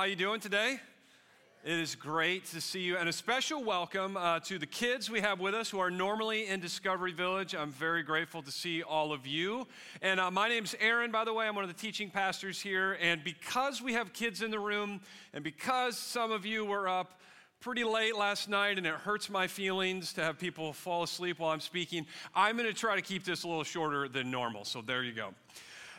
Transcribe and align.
How 0.00 0.06
are 0.06 0.08
you 0.08 0.16
doing 0.16 0.40
today? 0.40 0.80
It 1.62 1.78
is 1.78 1.94
great 1.94 2.46
to 2.52 2.60
see 2.62 2.80
you, 2.80 2.96
and 2.96 3.06
a 3.06 3.12
special 3.12 3.62
welcome 3.62 4.16
uh, 4.16 4.40
to 4.40 4.58
the 4.58 4.64
kids 4.64 5.10
we 5.10 5.20
have 5.20 5.40
with 5.40 5.54
us 5.54 5.68
who 5.68 5.78
are 5.78 5.90
normally 5.90 6.46
in 6.46 6.58
Discovery 6.58 7.12
Village. 7.12 7.54
I'm 7.54 7.70
very 7.70 8.02
grateful 8.02 8.42
to 8.44 8.50
see 8.50 8.82
all 8.82 9.12
of 9.12 9.26
you. 9.26 9.66
And 10.00 10.18
uh, 10.18 10.30
my 10.30 10.48
name's 10.48 10.74
Aaron, 10.80 11.10
by 11.10 11.24
the 11.26 11.34
way. 11.34 11.46
I'm 11.46 11.54
one 11.54 11.64
of 11.64 11.68
the 11.68 11.78
teaching 11.78 12.08
pastors 12.08 12.62
here. 12.62 12.96
And 12.98 13.22
because 13.22 13.82
we 13.82 13.92
have 13.92 14.14
kids 14.14 14.40
in 14.40 14.50
the 14.50 14.58
room, 14.58 15.02
and 15.34 15.44
because 15.44 15.98
some 15.98 16.32
of 16.32 16.46
you 16.46 16.64
were 16.64 16.88
up 16.88 17.20
pretty 17.60 17.84
late 17.84 18.16
last 18.16 18.48
night, 18.48 18.78
and 18.78 18.86
it 18.86 18.94
hurts 18.94 19.28
my 19.28 19.46
feelings 19.46 20.14
to 20.14 20.22
have 20.22 20.38
people 20.38 20.72
fall 20.72 21.02
asleep 21.02 21.40
while 21.40 21.50
I'm 21.50 21.60
speaking, 21.60 22.06
I'm 22.34 22.56
going 22.56 22.66
to 22.66 22.72
try 22.74 22.96
to 22.96 23.02
keep 23.02 23.22
this 23.22 23.42
a 23.42 23.48
little 23.48 23.64
shorter 23.64 24.08
than 24.08 24.30
normal. 24.30 24.64
So 24.64 24.80
there 24.80 25.02
you 25.02 25.12
go. 25.12 25.34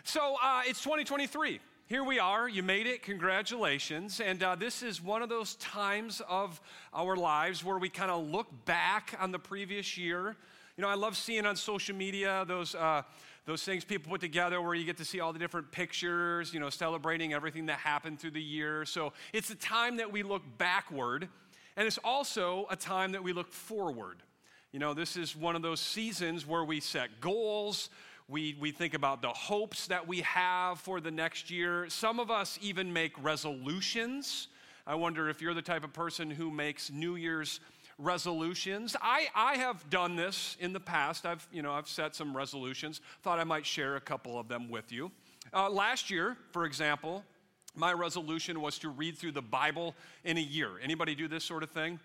So 0.04 0.38
uh, 0.42 0.64
it's 0.66 0.82
2023 0.82 1.60
here 1.92 2.06
we 2.06 2.20
are. 2.20 2.48
You 2.48 2.64
made 2.64 2.88
it. 2.88 3.04
Congratulations. 3.04 4.22
And 4.22 4.42
uh, 4.42 4.56
this 4.56 4.82
is 4.82 5.04
one 5.04 5.22
of 5.22 5.28
those 5.28 5.56
times 5.56 6.22
of 6.30 6.62
our 6.94 7.18
lives 7.18 7.66
where 7.66 7.78
we 7.78 7.90
kind 7.90 8.10
of 8.10 8.30
look 8.30 8.48
back 8.64 9.14
on 9.20 9.34
the 9.34 9.40
previous 9.40 9.98
year. 9.98 10.38
You 10.78 10.84
know, 10.84 10.88
I 10.88 10.94
love 10.94 11.18
seeing 11.18 11.46
on 11.46 11.58
social 11.58 11.94
media 11.94 12.46
those. 12.48 12.76
Uh, 12.76 13.02
those 13.48 13.64
things 13.64 13.84
people 13.84 14.12
put 14.12 14.22
together 14.22 14.62
where 14.62 14.76
you 14.76 14.86
get 14.86 14.98
to 14.98 15.04
see 15.04 15.20
all 15.20 15.34
the 15.34 15.40
different 15.40 15.72
pictures, 15.72 16.54
you 16.54 16.60
know, 16.60 16.70
celebrating 16.70 17.34
everything 17.34 17.66
that 17.66 17.80
happened 17.80 18.20
through 18.20 18.32
the 18.32 18.42
year. 18.42 18.86
So 18.86 19.14
it's 19.34 19.50
a 19.50 19.56
time 19.56 19.98
that 19.98 20.12
we 20.12 20.22
look 20.22 20.44
backward, 20.60 21.28
and 21.76 21.88
it's 21.88 21.98
also 22.04 22.68
a 22.70 22.76
time 22.76 23.14
that 23.14 23.24
we 23.24 23.34
look 23.34 23.52
forward. 23.52 24.18
You 24.72 24.80
know, 24.80 24.94
this 24.94 25.18
is 25.18 25.36
one 25.36 25.56
of 25.56 25.64
those 25.64 25.82
seasons 25.82 26.46
where 26.46 26.64
we 26.64 26.80
set 26.80 27.20
goals, 27.20 27.90
we, 28.28 28.56
we 28.60 28.72
think 28.72 28.94
about 28.94 29.22
the 29.22 29.30
hopes 29.30 29.88
that 29.88 30.08
we 30.08 30.22
have 30.22 30.80
for 30.80 31.02
the 31.02 31.12
next 31.12 31.52
year. 31.52 31.90
Some 31.90 32.20
of 32.20 32.32
us 32.32 32.58
even 32.62 32.92
make 32.94 33.12
resolutions. 33.24 34.48
I 34.88 34.96
wonder 34.96 35.30
if 35.30 35.42
you're 35.42 35.54
the 35.54 35.62
type 35.62 35.84
of 35.84 35.94
person 35.94 36.32
who 36.32 36.50
makes 36.50 36.92
New 36.92 37.16
Year's 37.16 37.60
resolutions. 37.98 38.96
I, 39.02 39.28
I 39.36 39.56
have 39.56 39.90
done 39.90 40.16
this 40.16 40.58
in 40.60 40.74
the 40.74 40.80
past. 40.80 41.26
I've, 41.26 41.48
you 41.52 41.62
know, 41.62 41.72
I've 41.72 41.88
set 41.88 42.16
some 42.16 42.36
resolutions. 42.36 43.02
Thought 43.22 43.40
I 43.40 43.44
might 43.44 43.66
share 43.66 43.96
a 43.96 44.02
couple 44.02 44.40
of 44.40 44.48
them 44.48 44.70
with 44.70 44.92
you. 44.92 45.12
Uh, 45.54 45.70
last 45.70 46.10
year, 46.10 46.38
for 46.52 46.66
example, 46.66 47.24
my 47.76 47.94
resolution 47.94 48.62
was 48.62 48.80
to 48.80 48.90
read 48.90 49.18
through 49.18 49.32
the 49.32 49.42
Bible 49.42 49.96
in 50.24 50.38
a 50.38 50.42
year. 50.42 50.72
Anybody 50.82 51.16
do 51.16 51.28
this 51.28 51.44
sort 51.44 51.64
of 51.64 51.70
thing? 51.70 52.00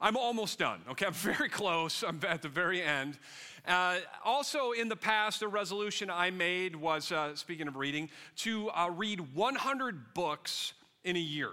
I'm 0.00 0.16
almost 0.16 0.58
done, 0.58 0.80
okay? 0.90 1.06
I'm 1.06 1.12
very 1.36 1.48
close. 1.48 2.02
I'm 2.02 2.20
at 2.26 2.42
the 2.42 2.48
very 2.48 2.82
end. 2.82 3.18
Uh, 3.66 3.96
also, 4.24 4.72
in 4.72 4.88
the 4.88 4.96
past, 4.96 5.42
a 5.42 5.48
resolution 5.48 6.10
I 6.10 6.30
made 6.30 6.76
was, 6.76 7.10
uh, 7.10 7.34
speaking 7.34 7.66
of 7.66 7.76
reading, 7.76 8.10
to 8.36 8.70
uh, 8.70 8.90
read 8.90 9.34
100 9.34 10.14
books 10.14 10.72
in 11.04 11.16
a 11.16 11.20
year. 11.20 11.50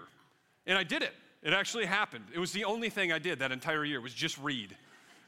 And 0.67 0.77
I 0.77 0.83
did 0.83 1.01
it. 1.01 1.13
It 1.41 1.53
actually 1.53 1.85
happened. 1.85 2.25
It 2.33 2.39
was 2.39 2.51
the 2.51 2.65
only 2.65 2.89
thing 2.89 3.11
I 3.11 3.19
did 3.19 3.39
that 3.39 3.51
entire 3.51 3.83
year 3.83 3.99
was 3.99 4.13
just 4.13 4.37
read. 4.37 4.75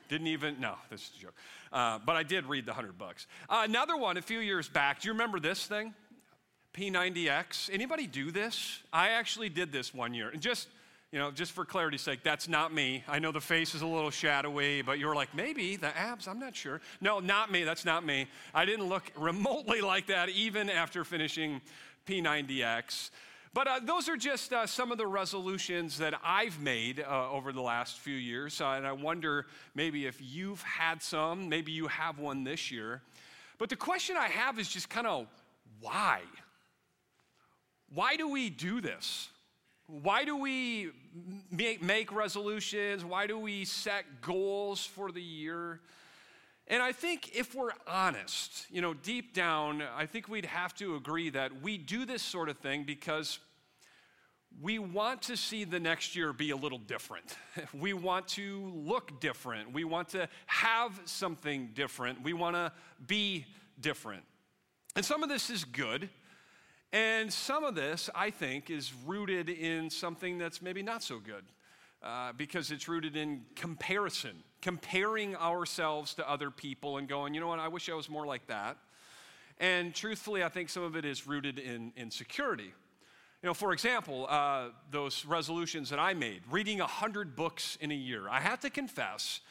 Didn't 0.07 0.27
even, 0.27 0.59
no, 0.59 0.75
this 0.89 1.01
is 1.01 1.11
a 1.17 1.21
joke. 1.23 1.33
Uh, 1.73 1.99
but 2.05 2.15
I 2.15 2.23
did 2.23 2.45
read 2.45 2.65
the 2.65 2.71
100 2.71 2.97
books. 2.97 3.27
Uh, 3.49 3.63
another 3.65 3.97
one 3.97 4.17
a 4.17 4.21
few 4.21 4.39
years 4.39 4.69
back, 4.69 5.01
do 5.01 5.07
you 5.07 5.13
remember 5.13 5.39
this 5.39 5.65
thing? 5.65 5.93
P90X. 6.73 7.69
Anybody 7.71 8.05
do 8.05 8.31
this? 8.31 8.81
I 8.93 9.09
actually 9.09 9.49
did 9.49 9.71
this 9.71 9.93
one 9.93 10.13
year. 10.13 10.29
And 10.29 10.41
just, 10.41 10.67
you 11.11 11.19
know, 11.19 11.31
just 11.31 11.53
for 11.53 11.63
clarity's 11.63 12.01
sake, 12.01 12.23
that's 12.23 12.47
not 12.47 12.73
me. 12.73 13.03
I 13.07 13.19
know 13.19 13.31
the 13.31 13.39
face 13.39 13.73
is 13.73 13.81
a 13.81 13.87
little 13.87 14.09
shadowy, 14.09 14.81
but 14.81 14.99
you're 14.99 15.15
like, 15.15 15.33
maybe 15.33 15.75
the 15.75 15.95
abs, 15.97 16.27
I'm 16.27 16.39
not 16.39 16.55
sure. 16.55 16.81
No, 16.99 17.19
not 17.19 17.51
me. 17.51 17.63
That's 17.63 17.85
not 17.85 18.05
me. 18.05 18.27
I 18.53 18.65
didn't 18.65 18.89
look 18.89 19.11
remotely 19.17 19.81
like 19.93 20.07
that 20.07 20.29
even 20.29 20.69
after 20.69 21.03
finishing 21.03 21.61
P90X. 22.05 23.11
But 23.53 23.67
uh, 23.69 23.79
those 23.81 24.09
are 24.09 24.17
just 24.17 24.51
uh, 24.51 24.67
some 24.67 24.91
of 24.91 24.97
the 24.97 25.07
resolutions 25.07 25.97
that 25.99 26.13
I've 26.21 26.59
made 26.59 26.99
uh, 26.99 27.31
over 27.31 27.53
the 27.53 27.61
last 27.61 27.99
few 27.99 28.15
years. 28.15 28.59
Uh, 28.59 28.71
and 28.71 28.85
I 28.85 28.91
wonder 28.91 29.45
maybe 29.73 30.07
if 30.07 30.19
you've 30.21 30.61
had 30.61 31.01
some, 31.01 31.47
maybe 31.47 31.71
you 31.71 31.87
have 31.87 32.19
one 32.19 32.43
this 32.43 32.69
year. 32.69 33.01
But 33.57 33.69
the 33.69 33.77
question 33.77 34.17
I 34.17 34.27
have 34.27 34.59
is 34.59 34.67
just 34.67 34.89
kind 34.89 35.07
of 35.07 35.27
why? 35.79 36.19
Why 37.93 38.17
do 38.17 38.27
we 38.27 38.49
do 38.49 38.81
this? 38.81 39.29
Why 39.87 40.25
do 40.25 40.35
we 40.35 40.91
make 41.51 42.11
resolutions? 42.11 43.05
Why 43.05 43.27
do 43.27 43.37
we 43.37 43.65
set 43.65 44.21
goals 44.21 44.83
for 44.83 45.11
the 45.11 45.21
year? 45.21 45.79
And 46.67 46.81
I 46.81 46.91
think 46.91 47.35
if 47.35 47.53
we're 47.53 47.73
honest, 47.87 48.65
you 48.71 48.81
know, 48.81 48.95
deep 48.95 49.35
down, 49.35 49.83
I 49.95 50.07
think 50.07 50.27
we'd 50.27 50.47
have 50.47 50.73
to 50.75 50.95
agree 50.95 51.29
that 51.29 51.61
we 51.61 51.77
do 51.77 52.05
this 52.05 52.23
sort 52.23 52.49
of 52.49 52.57
thing 52.57 52.83
because 52.83 53.37
we 54.61 54.79
want 54.79 55.21
to 55.23 55.37
see 55.37 55.65
the 55.65 55.79
next 55.79 56.15
year 56.15 56.33
be 56.33 56.49
a 56.49 56.55
little 56.55 56.77
different. 56.77 57.35
We 57.73 57.93
want 57.93 58.27
to 58.29 58.71
look 58.73 59.19
different. 59.19 59.73
We 59.73 59.83
want 59.83 60.09
to 60.09 60.27
have 60.47 60.99
something 61.05 61.69
different. 61.73 62.23
We 62.23 62.33
want 62.33 62.55
to 62.55 62.71
be 63.05 63.45
different. 63.79 64.23
And 64.95 65.05
some 65.05 65.23
of 65.23 65.29
this 65.29 65.49
is 65.49 65.63
good. 65.65 66.09
And 66.91 67.31
some 67.31 67.63
of 67.63 67.75
this, 67.75 68.09
I 68.15 68.29
think, 68.29 68.69
is 68.69 68.93
rooted 69.05 69.49
in 69.49 69.89
something 69.89 70.37
that's 70.37 70.61
maybe 70.61 70.81
not 70.81 71.03
so 71.03 71.19
good 71.19 71.43
uh, 72.01 72.31
because 72.33 72.71
it's 72.71 72.87
rooted 72.87 73.15
in 73.15 73.41
comparison, 73.55 74.43
comparing 74.61 75.35
ourselves 75.35 76.13
to 76.15 76.29
other 76.29 76.51
people 76.51 76.97
and 76.97 77.09
going, 77.09 77.33
you 77.33 77.41
know 77.41 77.47
what, 77.47 77.59
I 77.59 77.67
wish 77.67 77.89
I 77.89 77.93
was 77.93 78.09
more 78.09 78.25
like 78.25 78.47
that. 78.47 78.77
And 79.59 79.93
truthfully, 79.93 80.43
I 80.43 80.49
think 80.49 80.69
some 80.69 80.83
of 80.83 80.95
it 80.95 81.05
is 81.05 81.25
rooted 81.25 81.59
in 81.59 81.93
insecurity. 81.97 82.73
You 83.41 83.47
know, 83.49 83.53
for 83.53 83.73
example, 83.73 84.27
uh, 84.29 84.69
those 84.91 85.25
resolutions 85.25 85.89
that 85.89 85.99
I 85.99 86.13
made, 86.13 86.41
reading 86.49 86.79
100 86.79 87.35
books 87.35 87.77
in 87.81 87.91
a 87.91 87.95
year, 87.95 88.27
I 88.29 88.39
have 88.39 88.59
to 88.61 88.69
confess 88.69 89.41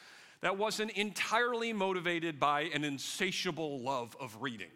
that 0.41 0.57
wasn't 0.57 0.91
entirely 0.91 1.73
motivated 1.73 2.39
by 2.39 2.61
an 2.73 2.83
insatiable 2.83 3.79
love 3.79 4.15
of 4.19 4.41
reading 4.41 4.71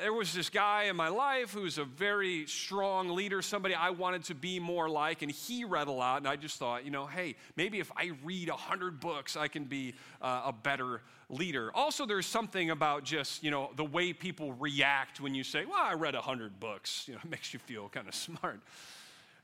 there 0.00 0.12
was 0.12 0.32
this 0.32 0.48
guy 0.48 0.84
in 0.84 0.96
my 0.96 1.08
life 1.08 1.52
who 1.52 1.62
was 1.62 1.76
a 1.76 1.84
very 1.84 2.46
strong 2.46 3.10
leader, 3.10 3.42
somebody 3.42 3.74
I 3.74 3.90
wanted 3.90 4.24
to 4.24 4.34
be 4.34 4.58
more 4.58 4.88
like, 4.88 5.20
and 5.20 5.30
he 5.30 5.64
read 5.64 5.86
a 5.86 5.92
lot. 5.92 6.18
And 6.18 6.26
I 6.26 6.36
just 6.36 6.58
thought, 6.58 6.84
you 6.84 6.90
know, 6.90 7.06
hey, 7.06 7.36
maybe 7.56 7.78
if 7.78 7.92
I 7.94 8.12
read 8.24 8.48
100 8.48 9.00
books, 9.00 9.36
I 9.36 9.48
can 9.48 9.64
be 9.64 9.94
uh, 10.22 10.42
a 10.46 10.52
better 10.52 11.02
leader. 11.28 11.70
Also, 11.74 12.06
there's 12.06 12.26
something 12.26 12.70
about 12.70 13.04
just, 13.04 13.44
you 13.44 13.50
know, 13.50 13.70
the 13.76 13.84
way 13.84 14.14
people 14.14 14.54
react 14.54 15.20
when 15.20 15.34
you 15.34 15.44
say, 15.44 15.66
well, 15.66 15.82
I 15.82 15.92
read 15.92 16.14
100 16.14 16.58
books. 16.58 17.06
You 17.06 17.14
know, 17.14 17.20
it 17.22 17.30
makes 17.30 17.52
you 17.52 17.58
feel 17.58 17.90
kind 17.90 18.08
of 18.08 18.14
smart. 18.14 18.60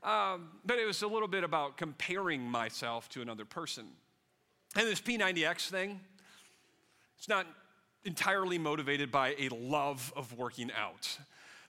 Um, 0.01 0.49
but 0.65 0.79
it 0.79 0.85
was 0.85 1.03
a 1.03 1.07
little 1.07 1.27
bit 1.27 1.43
about 1.43 1.77
comparing 1.77 2.41
myself 2.41 3.07
to 3.09 3.21
another 3.21 3.45
person. 3.45 3.85
And 4.75 4.87
this 4.87 5.01
P90X 5.01 5.69
thing, 5.69 5.99
it's 7.17 7.27
not 7.27 7.45
entirely 8.05 8.57
motivated 8.57 9.11
by 9.11 9.35
a 9.37 9.49
love 9.49 10.13
of 10.15 10.37
working 10.37 10.71
out. 10.77 11.17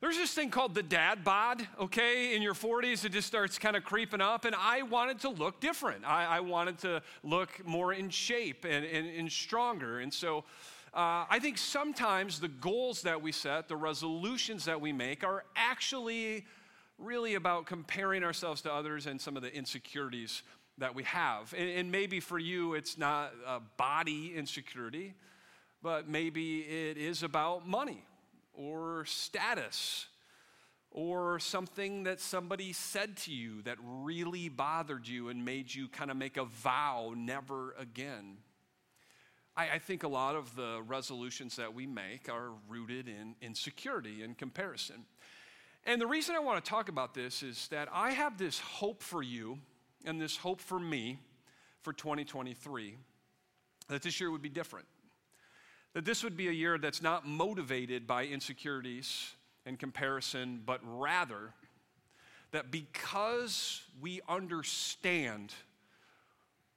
There's 0.01 0.17
this 0.17 0.33
thing 0.33 0.49
called 0.49 0.75
the 0.75 0.83
dad 0.83 1.25
bod, 1.25 1.67
okay? 1.79 2.35
In 2.35 2.41
your 2.41 2.55
40s, 2.55 3.05
it 3.05 3.13
just 3.13 3.29
starts 3.29 3.59
kind 3.59 3.77
of 3.77 3.85
creeping 3.85 4.23
up, 4.23 4.47
and 4.47 4.57
I 4.59 4.81
wanted 4.81 5.21
to 5.21 5.29
look 5.29 5.61
different. 5.61 6.07
I, 6.07 6.25
I 6.25 6.41
wanted 6.41 6.79
to 6.79 7.03
look 7.23 7.67
more 7.67 7.93
in 7.93 8.09
shape 8.09 8.65
and, 8.65 8.87
and, 8.87 9.07
and 9.07 9.31
stronger. 9.31 10.01
And 10.01 10.13
so 10.13 10.45
uh, 10.95 11.27
I 11.29 11.39
think 11.39 11.59
sometimes 11.59 12.41
the 12.41 12.49
goals 12.49 13.03
that 13.03 13.21
we 13.21 13.31
set, 13.31 13.69
the 13.69 13.77
resolutions 13.77 14.65
that 14.65 14.81
we 14.81 14.91
make, 14.91 15.23
are 15.23 15.45
actually 15.55 16.47
really 16.99 17.35
about 17.35 17.67
comparing 17.67 18.25
ourselves 18.25 18.63
to 18.63 18.73
others 18.73 19.07
and 19.07 19.21
some 19.21 19.37
of 19.37 19.43
the 19.43 19.55
insecurities 19.55 20.43
that 20.79 20.95
we 20.95 21.03
have. 21.03 21.53
And, 21.57 21.69
and 21.69 21.93
maybe 21.93 22.21
for 22.21 22.39
you, 22.39 22.73
it's 22.73 22.97
not 22.97 23.35
a 23.47 23.61
body 23.77 24.33
insecurity 24.35 25.13
but 25.83 26.09
maybe 26.09 26.61
it 26.61 26.97
is 26.97 27.23
about 27.23 27.67
money 27.67 28.05
or 28.53 29.05
status 29.07 30.07
or 30.91 31.39
something 31.39 32.03
that 32.03 32.21
somebody 32.21 32.73
said 32.73 33.17
to 33.17 33.33
you 33.33 33.63
that 33.63 33.79
really 33.83 34.49
bothered 34.49 35.07
you 35.07 35.29
and 35.29 35.45
made 35.45 35.73
you 35.73 35.89
kind 35.89 36.11
of 36.11 36.17
make 36.17 36.37
a 36.37 36.45
vow 36.45 37.15
never 37.17 37.75
again. 37.79 38.39
I, 39.57 39.71
I, 39.75 39.79
think 39.79 40.03
a 40.03 40.09
lot 40.09 40.35
of 40.35 40.55
the 40.57 40.83
resolutions 40.87 41.57
that 41.57 41.73
we 41.73 41.87
make 41.87 42.29
are 42.29 42.51
rooted 42.69 43.09
in 43.09 43.37
insecurity 43.41 44.23
and 44.23 44.37
comparison. 44.37 45.05
And 45.87 46.01
the 46.01 46.07
reason 46.07 46.35
I 46.35 46.41
want 46.41 46.63
to 46.63 46.69
talk 46.69 46.89
about 46.89 47.15
this 47.15 47.43
is 47.43 47.69
that 47.69 47.89
I 47.93 48.11
have 48.11 48.37
this 48.37 48.59
hope 48.59 49.03
for 49.03 49.23
you 49.23 49.59
and 50.05 50.21
this 50.21 50.37
hope 50.37 50.61
for 50.61 50.79
me 50.79 51.19
for 51.83 51.93
2023 51.93 52.97
that 53.89 54.03
this 54.03 54.21
year 54.21 54.31
would 54.31 54.43
be 54.43 54.49
different 54.49 54.87
that 55.95 56.05
this 56.05 56.23
would 56.23 56.37
be 56.37 56.49
a 56.49 56.53
year 56.53 56.79
that's 56.79 57.03
not 57.03 57.27
motivated 57.27 58.07
by 58.07 58.25
insecurities 58.25 59.35
and 59.67 59.79
comparison, 59.79 60.63
but 60.65 60.81
rather 60.83 61.55
that 62.53 62.71
because 62.71 63.83
we 64.01 64.21
understand 64.29 65.53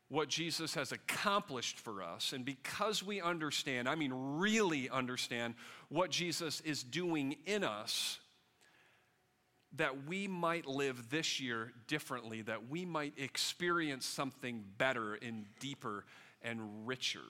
what 0.10 0.28
Jesus 0.30 0.76
has 0.76 0.92
accomplished 0.92 1.80
for 1.80 2.04
us, 2.04 2.34
and 2.34 2.46
because 2.46 3.02
we 3.02 3.20
understand, 3.20 3.90
I 3.90 3.96
mean, 3.96 4.12
really 4.14 4.88
understand 4.88 5.56
what 5.90 6.12
Jesus 6.12 6.62
is 6.62 6.84
doing 6.84 7.36
in 7.48 7.64
us, 7.64 8.20
that 9.76 10.06
we 10.06 10.28
might 10.28 10.68
live 10.68 11.10
this 11.10 11.40
year 11.40 11.74
differently, 11.88 12.44
that 12.44 12.70
we 12.70 12.86
might 12.86 13.14
experience 13.18 14.06
something 14.06 14.64
better 14.78 15.16
and 15.16 15.48
deeper 15.60 16.06
and 16.44 16.86
richer. 16.86 17.22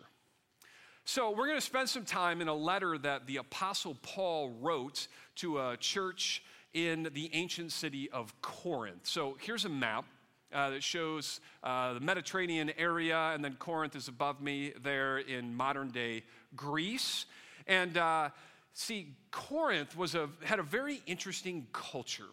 So, 1.05 1.31
we're 1.31 1.47
going 1.47 1.59
to 1.59 1.65
spend 1.65 1.89
some 1.89 2.05
time 2.05 2.39
in 2.39 2.47
a 2.47 2.53
letter 2.53 2.97
that 2.97 3.27
the 3.27 3.35
Apostle 3.38 3.97
Paul 4.03 4.53
wrote 4.61 5.09
to 5.35 5.59
a 5.59 5.75
church 5.75 6.41
in 6.73 7.09
the 7.13 7.29
ancient 7.33 7.73
city 7.73 8.09
of 8.09 8.33
Corinth. 8.41 9.05
So, 9.05 9.35
here's 9.41 9.65
a 9.65 9.69
map. 9.69 10.05
Uh, 10.53 10.69
that 10.69 10.83
shows 10.83 11.41
uh, 11.63 11.94
the 11.94 12.00
Mediterranean 12.00 12.71
area, 12.77 13.17
and 13.33 13.44
then 13.44 13.55
Corinth 13.55 13.95
is 13.95 14.07
above 14.07 14.39
me 14.39 14.71
there 14.83 15.17
in 15.17 15.55
modern 15.55 15.89
day 15.89 16.21
Greece. 16.55 17.25
And 17.65 17.97
uh, 17.97 18.29
see, 18.73 19.15
Corinth 19.31 19.97
was 19.97 20.13
a, 20.13 20.29
had 20.44 20.59
a 20.59 20.63
very 20.63 21.01
interesting 21.07 21.65
culture. 21.73 22.29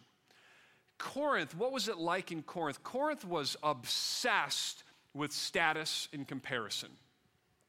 Corinth, 0.99 1.55
what 1.55 1.71
was 1.71 1.87
it 1.87 1.97
like 1.97 2.31
in 2.31 2.43
Corinth? 2.43 2.83
Corinth 2.83 3.25
was 3.25 3.57
obsessed 3.63 4.83
with 5.15 5.31
status 5.31 6.07
and 6.13 6.27
comparison. 6.27 6.91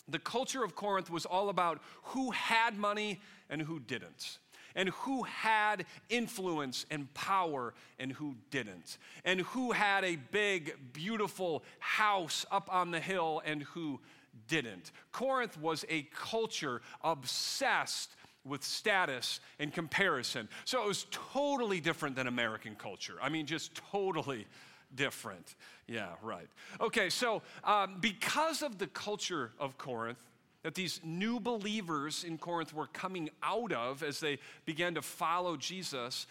The 0.08 0.18
culture 0.18 0.64
of 0.64 0.74
Corinth 0.74 1.10
was 1.10 1.24
all 1.24 1.48
about 1.48 1.80
who 2.02 2.32
had 2.32 2.76
money 2.76 3.20
and 3.48 3.62
who 3.62 3.80
didn't, 3.80 4.38
and 4.74 4.88
who 4.90 5.22
had 5.22 5.84
influence 6.08 6.86
and 6.90 7.12
power 7.14 7.74
and 7.98 8.12
who 8.12 8.34
didn't, 8.50 8.98
and 9.24 9.40
who 9.40 9.72
had 9.72 10.04
a 10.04 10.16
big, 10.16 10.74
beautiful 10.92 11.62
house 11.78 12.44
up 12.50 12.68
on 12.72 12.90
the 12.90 13.00
hill 13.00 13.42
and 13.44 13.62
who 13.62 14.00
didn't. 14.48 14.92
Corinth 15.12 15.58
was 15.58 15.84
a 15.88 16.02
culture 16.14 16.80
obsessed 17.02 18.16
with 18.44 18.64
status 18.64 19.40
and 19.58 19.72
comparison. 19.72 20.48
So 20.64 20.82
it 20.82 20.88
was 20.88 21.06
totally 21.10 21.80
different 21.80 22.16
than 22.16 22.26
American 22.26 22.74
culture. 22.74 23.14
I 23.22 23.28
mean, 23.28 23.46
just 23.46 23.74
totally 23.92 24.46
different. 24.94 25.54
Yeah, 25.86 26.10
right. 26.22 26.48
Okay, 26.80 27.10
so 27.10 27.42
um, 27.64 27.96
because 28.00 28.62
of 28.62 28.78
the 28.78 28.86
culture 28.86 29.52
of 29.58 29.78
Corinth, 29.78 30.18
that 30.62 30.74
these 30.74 31.00
new 31.02 31.40
believers 31.40 32.24
in 32.24 32.38
Corinth 32.38 32.72
were 32.72 32.86
coming 32.86 33.30
out 33.42 33.72
of 33.72 34.02
as 34.02 34.20
they 34.20 34.38
began 34.64 34.94
to 34.94 35.02
follow 35.02 35.56
Jesus, 35.56 36.26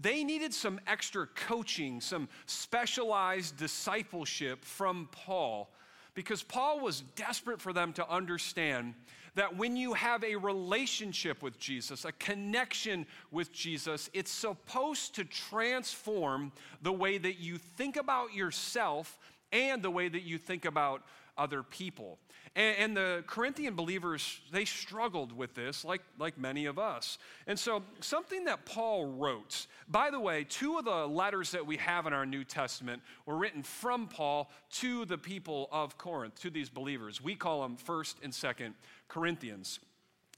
they 0.00 0.24
needed 0.24 0.52
some 0.52 0.80
extra 0.86 1.26
coaching, 1.26 2.00
some 2.00 2.28
specialized 2.46 3.56
discipleship 3.56 4.64
from 4.64 5.08
Paul, 5.12 5.68
because 6.14 6.42
Paul 6.42 6.80
was 6.80 7.02
desperate 7.16 7.60
for 7.60 7.72
them 7.72 7.92
to 7.94 8.08
understand 8.08 8.94
that 9.34 9.56
when 9.56 9.76
you 9.76 9.94
have 9.94 10.24
a 10.24 10.36
relationship 10.36 11.42
with 11.42 11.58
Jesus, 11.58 12.04
a 12.04 12.12
connection 12.12 13.06
with 13.30 13.52
Jesus, 13.52 14.10
it's 14.12 14.30
supposed 14.30 15.14
to 15.14 15.24
transform 15.24 16.52
the 16.82 16.92
way 16.92 17.18
that 17.18 17.38
you 17.38 17.58
think 17.58 17.96
about 17.96 18.34
yourself 18.34 19.18
and 19.52 19.82
the 19.82 19.90
way 19.90 20.08
that 20.08 20.22
you 20.22 20.38
think 20.38 20.64
about 20.64 21.02
other 21.36 21.62
people. 21.62 22.18
And, 22.56 22.76
and, 22.78 22.96
the 22.96 23.24
Corinthian 23.26 23.74
believers, 23.74 24.40
they 24.50 24.64
struggled 24.64 25.32
with 25.32 25.54
this, 25.54 25.84
like, 25.84 26.02
like 26.18 26.36
many 26.36 26.66
of 26.66 26.78
us. 26.78 27.18
And 27.46 27.58
so, 27.58 27.82
something 28.00 28.44
that 28.46 28.64
Paul 28.64 29.06
wrote, 29.06 29.66
by 29.88 30.10
the 30.10 30.18
way, 30.18 30.44
two 30.48 30.76
of 30.76 30.84
the 30.84 31.06
letters 31.06 31.52
that 31.52 31.64
we 31.64 31.76
have 31.76 32.06
in 32.06 32.12
our 32.12 32.26
New 32.26 32.42
Testament 32.42 33.02
were 33.24 33.36
written 33.36 33.62
from 33.62 34.08
Paul 34.08 34.50
to 34.72 35.04
the 35.04 35.18
people 35.18 35.68
of 35.70 35.96
Corinth, 35.96 36.40
to 36.40 36.50
these 36.50 36.68
believers. 36.68 37.22
We 37.22 37.36
call 37.36 37.62
them 37.62 37.76
1st 37.76 38.14
and 38.24 38.32
2nd 38.32 38.72
Corinthians. 39.06 39.78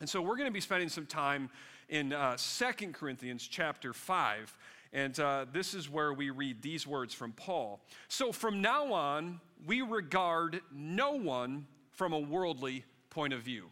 And 0.00 0.08
so, 0.08 0.20
we're 0.20 0.36
going 0.36 0.48
to 0.48 0.52
be 0.52 0.60
spending 0.60 0.90
some 0.90 1.06
time 1.06 1.48
in 1.88 2.12
uh, 2.12 2.36
2 2.36 2.88
Corinthians 2.92 3.46
chapter 3.46 3.92
5. 3.92 4.56
And 4.92 5.18
uh, 5.18 5.46
this 5.50 5.72
is 5.72 5.88
where 5.88 6.12
we 6.12 6.28
read 6.28 6.60
these 6.60 6.86
words 6.86 7.14
from 7.14 7.32
Paul. 7.32 7.80
So, 8.08 8.32
from 8.32 8.60
now 8.60 8.92
on, 8.92 9.40
we 9.66 9.82
regard 9.82 10.60
no 10.72 11.12
one 11.12 11.66
from 11.90 12.12
a 12.12 12.18
worldly 12.18 12.84
point 13.10 13.32
of 13.32 13.42
view. 13.42 13.70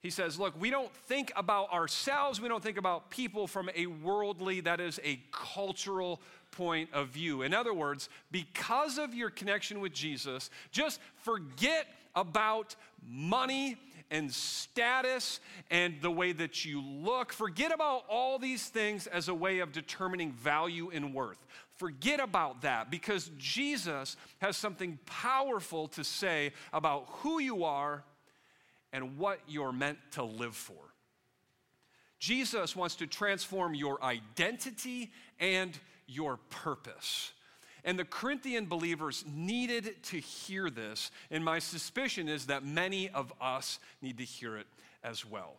He 0.00 0.10
says, 0.10 0.38
Look, 0.38 0.58
we 0.58 0.70
don't 0.70 0.92
think 0.92 1.30
about 1.36 1.72
ourselves, 1.72 2.40
we 2.40 2.48
don't 2.48 2.62
think 2.62 2.78
about 2.78 3.10
people 3.10 3.46
from 3.46 3.70
a 3.74 3.86
worldly, 3.86 4.60
that 4.60 4.80
is 4.80 4.98
a 5.04 5.20
cultural 5.30 6.20
point 6.50 6.88
of 6.92 7.08
view. 7.08 7.42
In 7.42 7.54
other 7.54 7.74
words, 7.74 8.08
because 8.30 8.98
of 8.98 9.14
your 9.14 9.30
connection 9.30 9.80
with 9.80 9.92
Jesus, 9.92 10.50
just 10.72 11.00
forget 11.16 11.86
about 12.14 12.74
money 13.06 13.76
and 14.10 14.32
status 14.32 15.38
and 15.70 15.94
the 16.00 16.10
way 16.10 16.32
that 16.32 16.64
you 16.64 16.82
look. 16.82 17.32
Forget 17.32 17.72
about 17.72 18.04
all 18.08 18.38
these 18.38 18.68
things 18.68 19.06
as 19.06 19.28
a 19.28 19.34
way 19.34 19.60
of 19.60 19.70
determining 19.70 20.32
value 20.32 20.90
and 20.92 21.14
worth. 21.14 21.46
Forget 21.80 22.20
about 22.20 22.60
that 22.60 22.90
because 22.90 23.30
Jesus 23.38 24.18
has 24.42 24.54
something 24.58 24.98
powerful 25.06 25.88
to 25.88 26.04
say 26.04 26.52
about 26.74 27.06
who 27.08 27.40
you 27.40 27.64
are 27.64 28.04
and 28.92 29.16
what 29.16 29.40
you're 29.48 29.72
meant 29.72 29.96
to 30.10 30.22
live 30.22 30.54
for. 30.54 30.76
Jesus 32.18 32.76
wants 32.76 32.96
to 32.96 33.06
transform 33.06 33.74
your 33.74 34.04
identity 34.04 35.10
and 35.38 35.72
your 36.06 36.36
purpose. 36.50 37.32
And 37.82 37.98
the 37.98 38.04
Corinthian 38.04 38.66
believers 38.66 39.24
needed 39.26 40.02
to 40.02 40.18
hear 40.18 40.68
this, 40.68 41.10
and 41.30 41.42
my 41.42 41.60
suspicion 41.60 42.28
is 42.28 42.44
that 42.48 42.62
many 42.62 43.08
of 43.08 43.32
us 43.40 43.78
need 44.02 44.18
to 44.18 44.24
hear 44.24 44.58
it 44.58 44.66
as 45.02 45.24
well. 45.24 45.54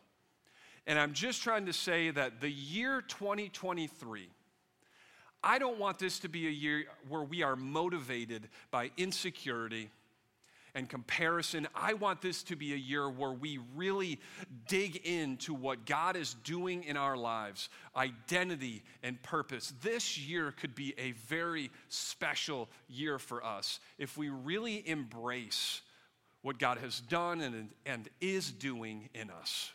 And 0.86 1.00
I'm 1.00 1.14
just 1.14 1.42
trying 1.42 1.66
to 1.66 1.72
say 1.72 2.12
that 2.12 2.40
the 2.40 2.48
year 2.48 3.02
2023 3.02 4.28
I 5.44 5.58
don't 5.58 5.78
want 5.78 5.98
this 5.98 6.20
to 6.20 6.28
be 6.28 6.46
a 6.46 6.50
year 6.50 6.84
where 7.08 7.22
we 7.22 7.42
are 7.42 7.56
motivated 7.56 8.48
by 8.70 8.90
insecurity 8.96 9.90
and 10.74 10.88
comparison. 10.88 11.68
I 11.74 11.94
want 11.94 12.22
this 12.22 12.42
to 12.44 12.56
be 12.56 12.72
a 12.72 12.76
year 12.76 13.08
where 13.08 13.32
we 13.32 13.58
really 13.76 14.20
dig 14.68 14.96
into 15.04 15.52
what 15.52 15.84
God 15.84 16.16
is 16.16 16.34
doing 16.44 16.84
in 16.84 16.96
our 16.96 17.16
lives, 17.16 17.68
identity 17.96 18.82
and 19.02 19.22
purpose. 19.22 19.74
This 19.82 20.18
year 20.18 20.52
could 20.52 20.74
be 20.74 20.94
a 20.96 21.12
very 21.12 21.70
special 21.88 22.68
year 22.88 23.18
for 23.18 23.44
us 23.44 23.80
if 23.98 24.16
we 24.16 24.30
really 24.30 24.88
embrace 24.88 25.82
what 26.42 26.58
God 26.58 26.78
has 26.78 27.00
done 27.00 27.40
and, 27.40 27.68
and 27.86 28.08
is 28.20 28.50
doing 28.50 29.08
in 29.14 29.30
us. 29.30 29.72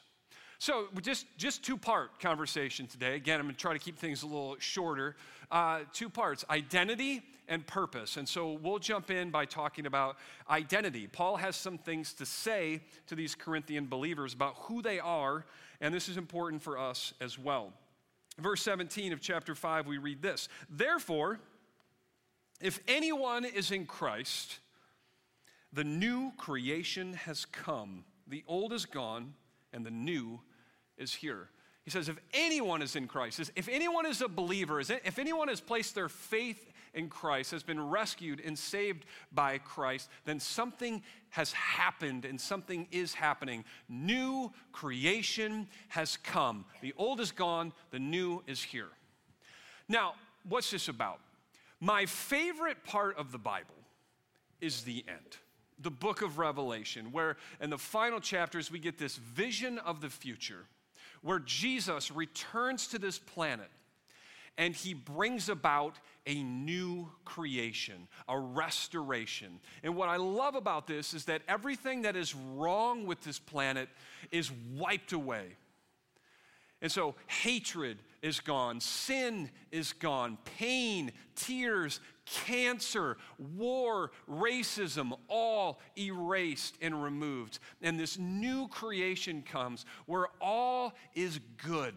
So, 0.60 0.88
just, 1.02 1.28
just 1.38 1.64
two 1.64 1.78
part 1.78 2.20
conversation 2.20 2.88
today. 2.88 3.16
Again, 3.16 3.40
I'm 3.40 3.46
going 3.46 3.56
to 3.56 3.62
try 3.62 3.74
to 3.74 3.80
keep 3.80 4.00
things 4.00 4.24
a 4.24 4.26
little 4.26 4.56
shorter. 4.60 5.16
Uh, 5.52 5.82
two 5.94 6.10
parts 6.10 6.44
identity 6.50 7.22
and 7.48 7.66
purpose. 7.66 8.18
And 8.18 8.28
so, 8.28 8.54
we'll 8.54 8.80
jump 8.80 9.12
in 9.12 9.30
by 9.30 9.46
talking 9.46 9.86
about 9.86 10.18
identity. 10.50 11.08
Paul 11.08 11.38
has 11.38 11.56
some 11.56 11.78
things 11.78 12.14
to 12.14 12.26
say 12.26 12.82
to 13.06 13.16
these 13.16 13.36
Corinthian 13.36 13.86
believers 13.86 14.34
about 14.34 14.56
who 14.62 14.82
they 14.82 15.00
are, 15.00 15.46
and 15.80 15.94
this 15.94 16.10
is 16.10 16.18
important 16.18 16.64
for 16.64 16.78
us 16.78 17.14
as 17.22 17.38
well. 17.38 17.72
Verse 18.40 18.62
17 18.64 19.14
of 19.14 19.22
chapter 19.22 19.54
5, 19.54 19.86
we 19.86 20.00
read 20.00 20.24
this 20.24 20.50
Therefore, 20.70 21.40
if 22.60 22.80
anyone 22.88 23.46
is 23.46 23.70
in 23.70 23.86
Christ, 23.86 24.58
the 25.72 25.84
new 25.84 26.32
creation 26.36 27.14
has 27.14 27.46
come, 27.46 28.06
the 28.28 28.44
old 28.48 28.74
is 28.74 28.86
gone 28.86 29.36
and 29.74 29.86
the 29.86 29.92
new 29.92 30.40
is 30.98 31.14
here. 31.14 31.50
He 31.84 31.92
says, 31.92 32.10
if 32.10 32.18
anyone 32.34 32.82
is 32.82 32.98
in 32.98 33.08
Christ, 33.08 33.40
if 33.56 33.70
anyone 33.70 34.06
is 34.06 34.22
a 34.22 34.28
believer, 34.28 34.82
if 34.82 35.18
anyone 35.18 35.48
has 35.48 35.62
placed 35.62 35.96
their 35.96 36.10
faith 36.10 36.74
in 36.94 37.08
Christ, 37.08 37.52
has 37.52 37.64
been 37.64 37.90
rescued 37.90 38.42
and 38.44 38.60
saved 38.60 39.06
by 39.32 39.58
Christ, 39.60 40.10
then 40.26 40.40
something 40.40 41.02
has 41.30 41.54
happened 41.54 42.26
and 42.26 42.42
something 42.42 42.88
is 42.92 43.14
happening. 43.14 43.64
New 43.88 44.52
creation 44.74 45.68
has 45.88 46.18
come. 46.18 46.66
The 46.82 46.94
old 46.98 47.22
is 47.22 47.32
gone, 47.32 47.72
the 47.92 48.00
new 48.00 48.44
is 48.48 48.62
here. 48.62 48.90
Now, 49.88 50.16
what's 50.50 50.72
this 50.72 50.90
about? 50.90 51.22
My 51.80 52.06
favorite 52.06 52.84
part 52.84 53.18
of 53.18 53.32
the 53.32 53.38
Bible 53.38 53.76
is 54.60 54.84
the 54.84 55.06
end 55.08 55.38
the 55.80 55.92
book 55.92 56.24
of 56.24 56.40
Revelation, 56.40 57.12
where 57.12 57.38
in 57.62 57.70
the 57.70 57.78
final 57.78 58.20
chapters 58.20 58.72
we 58.72 58.80
get 58.80 58.98
this 58.98 59.16
vision 59.16 59.78
of 59.78 60.02
the 60.02 60.10
future 60.10 60.66
where 61.22 61.40
Jesus 61.40 62.12
returns 62.12 62.88
to 62.88 63.00
this 63.00 63.20
planet 63.20 63.70
and 64.58 64.76
he 64.76 64.94
brings 64.94 65.50
about 65.50 65.96
a 66.26 66.42
new 66.42 67.10
creation, 67.26 68.08
a 68.28 68.38
restoration. 68.38 69.60
And 69.84 69.96
what 69.96 70.10
I 70.10 70.18
love 70.18 70.56
about 70.56 70.88
this 70.88 71.14
is 71.14 71.26
that 71.26 71.44
everything 71.48 72.02
that 72.02 72.16
is 72.16 72.34
wrong 72.34 73.06
with 73.06 73.22
this 73.22 73.38
planet 73.38 73.88
is 74.32 74.52
wiped 74.76 75.14
away. 75.14 75.56
And 76.82 76.92
so 76.92 77.16
hatred 77.26 77.98
is 78.22 78.40
gone, 78.40 78.80
sin 78.80 79.50
is 79.72 79.94
gone, 79.94 80.38
pain, 80.58 81.12
tears, 81.36 82.00
cancer, 82.26 83.18
war, 83.56 84.12
racism, 84.30 85.18
all 85.28 85.80
erased 85.98 86.76
and 86.82 87.02
removed. 87.04 87.60
And 87.82 88.00
this 88.00 88.20
new 88.20 88.68
creation 88.68 89.42
comes 89.42 89.86
where 90.06 90.28
all 90.40 90.94
is 91.16 91.40
good 91.66 91.96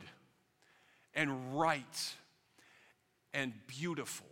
and 1.15 1.59
right 1.59 2.15
and 3.35 3.53
beautiful. 3.67 4.30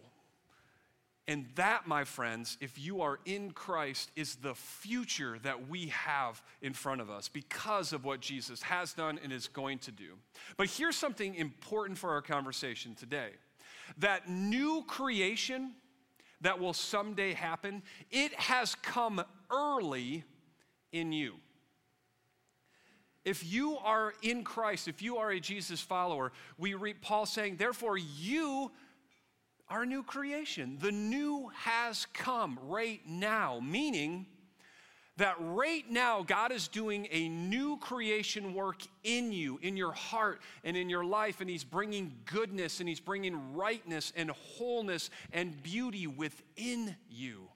And 1.29 1.45
that, 1.57 1.87
my 1.87 2.05
friends, 2.05 2.57
if 2.59 2.79
you 2.79 3.03
are 3.03 3.21
in 3.27 3.51
Christ, 3.51 4.11
is 4.17 4.37
the 4.37 4.55
future 4.55 5.39
that 5.43 5.69
we 5.69 5.89
have 5.89 6.43
in 6.63 6.73
front 6.73 7.03
of 7.03 7.11
us 7.11 7.29
because 7.29 7.93
of 7.93 8.07
what 8.07 8.21
Jesus 8.21 8.63
has 8.63 8.95
done 8.95 9.21
and 9.23 9.31
is 9.31 9.47
going 9.47 9.79
to 9.81 9.93
do. 9.93 10.15
But 10.57 10.69
here's 10.71 10.97
something 10.97 11.35
important 11.35 11.99
for 11.99 12.11
our 12.11 12.23
conversation 12.23 12.95
today 12.95 13.33
that 13.99 14.29
new 14.29 14.83
creation 14.87 15.75
that 16.41 16.59
will 16.59 16.73
someday 16.73 17.35
happen, 17.35 17.83
it 18.11 18.33
has 18.35 18.75
come 18.77 19.23
early 19.51 20.25
in 20.93 21.13
you. 21.13 21.35
If 23.25 23.45
you 23.45 23.77
are 23.79 24.15
in 24.23 24.45
Christ, 24.45 24.89
if 24.89 25.03
you 25.03 25.19
are 25.19 25.31
a 25.31 25.41
Jesus 25.41 25.81
follower, 25.81 26.33
we 26.57 26.73
read 26.73 27.03
Paul 27.03 27.27
saying, 27.27 27.57
therefore, 27.57 27.99
you 27.99 28.71
a 29.71 29.85
new 29.85 30.03
creation. 30.03 30.79
The 30.81 30.93
new 30.93 31.51
has 31.55 32.07
come 32.13 32.59
right 32.63 33.01
now, 33.07 33.61
meaning 33.63 34.27
that 35.19 35.35
right 35.41 35.85
now 35.91 36.23
God 36.23 36.53
is 36.53 36.69
doing 36.69 37.09
a 37.11 37.29
new 37.29 37.77
creation 37.79 38.55
work 38.55 38.83
in 39.03 39.33
you, 39.33 39.59
in 39.63 39.77
your 39.77 39.93
heart, 39.93 40.41
and 40.65 40.77
in 40.77 40.89
your 40.89 41.05
life, 41.05 41.41
and 41.41 41.51
He's 41.51 41.65
bringing 41.65 42.15
goodness 42.25 42.81
and 42.81 42.89
He's 42.89 43.01
bringing 43.01 43.55
rightness 43.55 44.13
and 44.17 44.31
wholeness 44.31 45.11
and 45.33 45.61
beauty 45.63 46.07
within 46.07 46.97
you. 47.11 47.49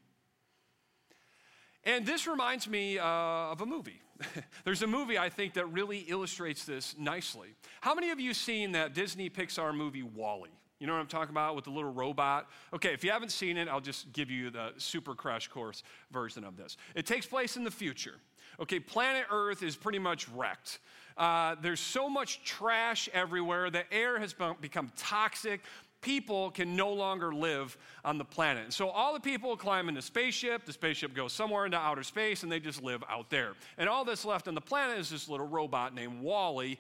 And 1.85 2.05
this 2.05 2.27
reminds 2.27 2.69
me 2.69 2.99
uh, 2.99 3.05
of 3.05 3.61
a 3.61 3.67
movie. 3.67 4.01
There's 4.65 4.83
a 4.83 4.87
movie 4.87 5.19
I 5.19 5.29
think 5.29 5.55
that 5.55 5.67
really 5.67 5.99
illustrates 5.99 6.65
this 6.65 6.97
nicely. 6.99 7.49
How 7.81 7.95
many 7.95 8.11
of 8.11 8.21
you 8.21 8.35
seen 8.35 8.73
that 8.73 8.95
Disney 8.95 9.31
Pixar 9.31 9.75
movie 9.75 10.03
WALL-E? 10.03 10.51
You 10.83 10.89
know 10.89 10.95
what 10.95 11.01
I'm 11.01 11.07
talking 11.07 11.31
about 11.31 11.55
with 11.55 11.67
the 11.67 11.71
little 11.71 11.93
robot? 11.93 12.51
Okay, 12.75 12.93
if 12.93 13.05
you 13.05 13.13
haven't 13.13 13.31
seen 13.31 13.57
it, 13.57 13.69
I'll 13.69 13.81
just 13.81 14.13
give 14.13 14.33
you 14.33 14.51
the 14.51 14.73
super 14.79 15.15
crash 15.15 15.47
course 15.47 15.85
version 16.11 16.43
of 16.43 16.57
this. 16.57 16.77
It 16.97 17.07
takes 17.07 17.25
place 17.25 17.57
in 17.57 17.63
the 17.63 17.71
future. 17.71 18.17
Okay, 18.59 18.81
planet 18.81 19.27
Earth 19.31 19.63
is 19.63 19.77
pretty 19.77 20.01
much 20.01 20.29
wrecked. 20.31 20.81
Uh, 21.17 21.55
there's 21.63 21.79
so 21.79 22.09
much 22.09 22.43
trash 22.43 23.09
everywhere. 23.13 23.71
The 23.71 23.85
air 23.95 24.19
has 24.19 24.35
become 24.61 24.91
toxic. 24.97 25.61
People 26.01 26.51
can 26.51 26.75
no 26.75 26.93
longer 26.93 27.33
live 27.33 27.79
on 28.05 28.19
the 28.19 28.25
planet. 28.25 28.73
So 28.73 28.89
all 28.89 29.15
the 29.15 29.21
people 29.21 29.57
climb 29.57 29.89
in 29.89 29.95
the 29.95 30.03
spaceship. 30.03 30.65
The 30.67 30.73
spaceship 30.73 31.15
goes 31.15 31.33
somewhere 31.33 31.65
into 31.65 31.79
outer 31.79 32.03
space, 32.03 32.43
and 32.43 32.51
they 32.51 32.59
just 32.59 32.83
live 32.83 33.05
out 33.09 33.31
there. 33.31 33.53
And 33.79 33.89
all 33.89 34.05
that's 34.05 34.25
left 34.25 34.49
on 34.49 34.57
the 34.57 34.61
planet 34.61 34.99
is 34.99 35.11
this 35.11 35.29
little 35.29 35.47
robot 35.47 35.95
named 35.95 36.21
WALL-E 36.21 36.77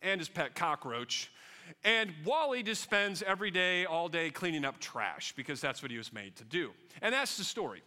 and 0.00 0.18
his 0.18 0.30
pet 0.30 0.54
cockroach 0.54 1.30
and 1.82 2.12
WALL-E 2.24 2.62
just 2.62 2.82
spends 2.82 3.22
every 3.22 3.50
day, 3.50 3.84
all 3.84 4.08
day 4.08 4.30
cleaning 4.30 4.64
up 4.64 4.78
trash 4.78 5.32
because 5.36 5.60
that's 5.60 5.82
what 5.82 5.90
he 5.90 5.98
was 5.98 6.12
made 6.12 6.36
to 6.36 6.44
do. 6.44 6.70
And 7.02 7.12
that's 7.12 7.36
the 7.36 7.44
story. 7.44 7.82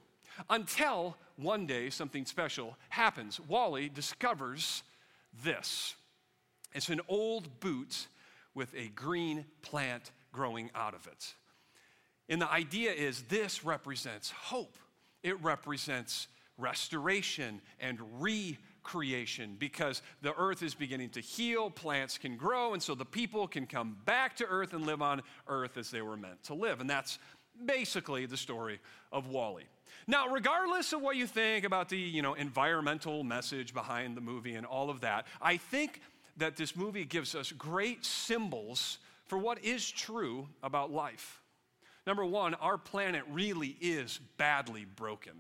Until 0.50 1.18
one 1.36 1.66
day 1.66 1.90
something 1.90 2.26
special 2.26 2.78
happens. 2.90 3.40
WALL-E 3.48 3.90
discovers 3.90 4.84
this 5.44 5.96
it's 6.74 6.90
an 6.90 7.02
old 7.08 7.60
boot 7.60 8.08
with 8.54 8.74
a 8.76 8.90
green 8.90 9.46
plant 9.62 10.12
growing 10.32 10.70
out 10.76 10.94
of 10.94 11.08
it. 11.08 11.34
And 12.30 12.42
the 12.42 12.52
idea 12.52 12.92
is 12.92 13.24
this 13.24 13.64
represents 13.64 14.32
hope, 14.32 14.78
it 15.24 15.42
represents 15.42 16.28
restoration 16.58 17.62
and 17.80 18.00
re 18.20 18.58
creation 18.88 19.56
because 19.60 20.02
the 20.22 20.34
earth 20.36 20.64
is 20.64 20.74
beginning 20.74 21.10
to 21.10 21.20
heal, 21.20 21.70
plants 21.70 22.18
can 22.18 22.38
grow, 22.38 22.74
and 22.74 22.82
so 22.82 22.96
the 22.96 23.06
people 23.06 23.48
can 23.48 23.68
come 23.68 23.98
back 24.06 24.36
to 24.38 24.46
earth 24.46 24.74
and 24.74 24.88
live 24.88 25.02
on 25.02 25.22
earth 25.48 25.78
as 25.78 25.92
they 25.92 26.02
were 26.02 26.18
meant 26.18 26.42
to 26.46 26.54
live. 26.56 26.82
And 26.82 26.90
that's 26.90 27.20
basically 27.66 28.26
the 28.26 28.38
story 28.38 28.80
of 29.12 29.28
WALL-E. 29.28 29.64
Now, 30.08 30.30
regardless 30.30 30.94
of 30.94 31.02
what 31.02 31.18
you 31.18 31.28
think 31.28 31.66
about 31.66 31.90
the, 31.90 31.98
you 31.98 32.22
know, 32.22 32.34
environmental 32.34 33.24
message 33.24 33.74
behind 33.74 34.16
the 34.16 34.22
movie 34.22 34.56
and 34.56 34.66
all 34.66 34.90
of 34.90 35.02
that, 35.02 35.28
I 35.42 35.58
think 35.58 36.02
that 36.38 36.56
this 36.56 36.76
movie 36.76 37.04
gives 37.04 37.36
us 37.36 37.52
great 37.52 38.06
symbols 38.06 39.00
for 39.26 39.38
what 39.38 39.64
is 39.64 39.90
true 39.90 40.48
about 40.64 40.92
life. 40.92 41.42
Number 42.06 42.26
one, 42.26 42.54
our 42.56 42.78
planet 42.78 43.24
really 43.30 43.76
is 43.82 44.20
badly 44.38 44.86
broken. 44.86 45.34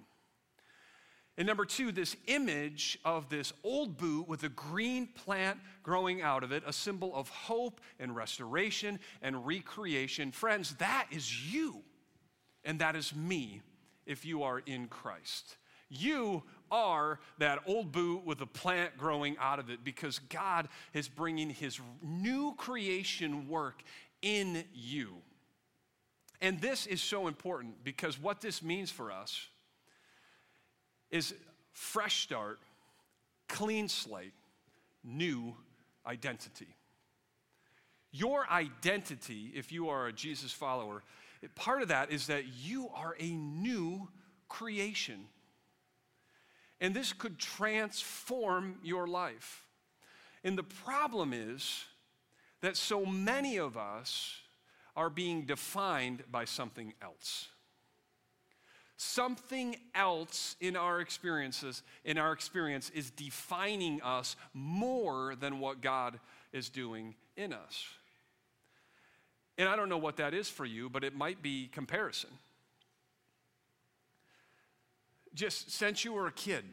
And 1.38 1.46
number 1.46 1.65
two, 1.65 1.91
this 1.91 2.15
image 2.25 2.98
of 3.06 3.29
this 3.29 3.53
old 3.63 3.98
boot 3.98 4.27
with 4.27 4.44
a 4.44 4.50
green 4.50 5.08
plant 5.08 5.60
growing 5.84 6.22
out 6.24 6.44
of 6.44 6.51
it, 6.51 6.63
a 6.65 6.74
symbol 6.74 7.15
of 7.15 7.29
hope 7.29 7.79
and 8.00 8.15
restoration 8.15 9.00
and 9.22 9.46
recreation. 9.46 10.32
Friends, 10.32 10.74
that 10.75 11.08
is 11.12 11.53
you, 11.53 11.84
and 12.65 12.79
that 12.79 12.96
is 12.96 13.15
me 13.15 13.62
if 14.08 14.25
you 14.25 14.41
are 14.41 14.60
in 14.65 14.88
Christ. 14.88 15.58
You 15.89 16.41
are 16.72 17.20
that 17.38 17.60
old 17.67 17.91
boot 17.91 18.25
with 18.25 18.41
a 18.41 18.48
plant 18.48 18.98
growing 18.98 19.38
out 19.39 19.60
of 19.60 19.70
it 19.70 19.84
because 19.84 20.20
God 20.20 20.67
is 20.94 21.08
bringing 21.08 21.51
his 21.51 21.79
new 22.01 22.56
creation 22.58 23.48
work 23.48 23.84
in 24.24 24.63
you. 24.74 25.17
And 26.41 26.60
this 26.62 26.88
is 26.88 27.01
so 27.01 27.27
important 27.27 27.84
because 27.84 28.20
what 28.20 28.41
this 28.41 28.63
means 28.63 28.89
for 28.89 29.12
us 29.12 29.48
is 31.12 31.34
fresh 31.72 32.24
start, 32.24 32.60
clean 33.48 33.88
slate, 33.88 34.34
new 35.04 35.56
identity. 36.06 36.68
Your 38.12 38.50
identity, 38.50 39.52
if 39.56 39.72
you 39.72 39.90
are 39.90 40.08
a 40.08 40.14
Jesus 40.14 40.52
follower, 40.52 41.04
part 41.56 41.82
of 41.82 41.90
that 41.90 42.12
is 42.12 42.28
that 42.28 42.46
you 42.48 42.90
are 42.96 43.16
a 43.20 43.30
new 43.30 44.10
creation. 44.48 45.26
And 46.80 46.94
this 46.94 47.14
could 47.14 47.38
transform 47.38 48.78
your 48.84 49.08
life. 49.08 49.66
And 50.44 50.58
the 50.58 50.64
problem 50.64 51.34
is 51.34 51.86
that 52.62 52.78
so 52.78 53.06
many 53.06 53.58
of 53.58 53.78
us 53.78 54.42
are 54.96 55.10
being 55.10 55.46
defined 55.46 56.24
by 56.32 56.46
something 56.46 56.94
else. 57.02 57.50
Something 58.98 59.77
else 59.94 60.56
in 60.60 60.75
our 60.75 61.00
experiences, 61.00 61.84
in 62.04 62.18
our 62.18 62.34
experience, 62.34 62.89
is 62.89 63.12
defining 63.12 64.01
us 64.01 64.36
more 64.56 65.36
than 65.36 65.60
what 65.60 65.82
God 65.82 66.20
is 66.51 66.70
doing 66.70 67.13
in 67.36 67.54
us. 67.54 67.86
And 69.60 69.70
I 69.70 69.75
don't 69.75 69.89
know 69.89 70.00
what 70.00 70.18
that 70.18 70.34
is 70.34 70.50
for 70.50 70.66
you, 70.66 70.89
but 70.89 71.04
it 71.04 71.16
might 71.16 71.44
be 71.44 71.68
comparison. 71.72 72.32
Just 75.36 75.72
since 75.72 76.04
you 76.04 76.13
were 76.13 76.25
a 76.25 76.32
kid, 76.32 76.66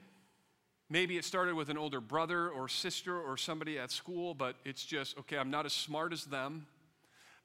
maybe 0.88 1.18
it 1.18 1.26
started 1.26 1.54
with 1.54 1.68
an 1.68 1.76
older 1.76 2.00
brother 2.00 2.48
or 2.48 2.68
sister 2.68 3.20
or 3.20 3.36
somebody 3.36 3.78
at 3.78 3.90
school, 3.90 4.32
but 4.32 4.56
it's 4.64 4.84
just, 4.84 5.18
okay, 5.18 5.36
I'm 5.36 5.50
not 5.50 5.66
as 5.66 5.74
smart 5.74 6.14
as 6.14 6.24
them 6.24 6.66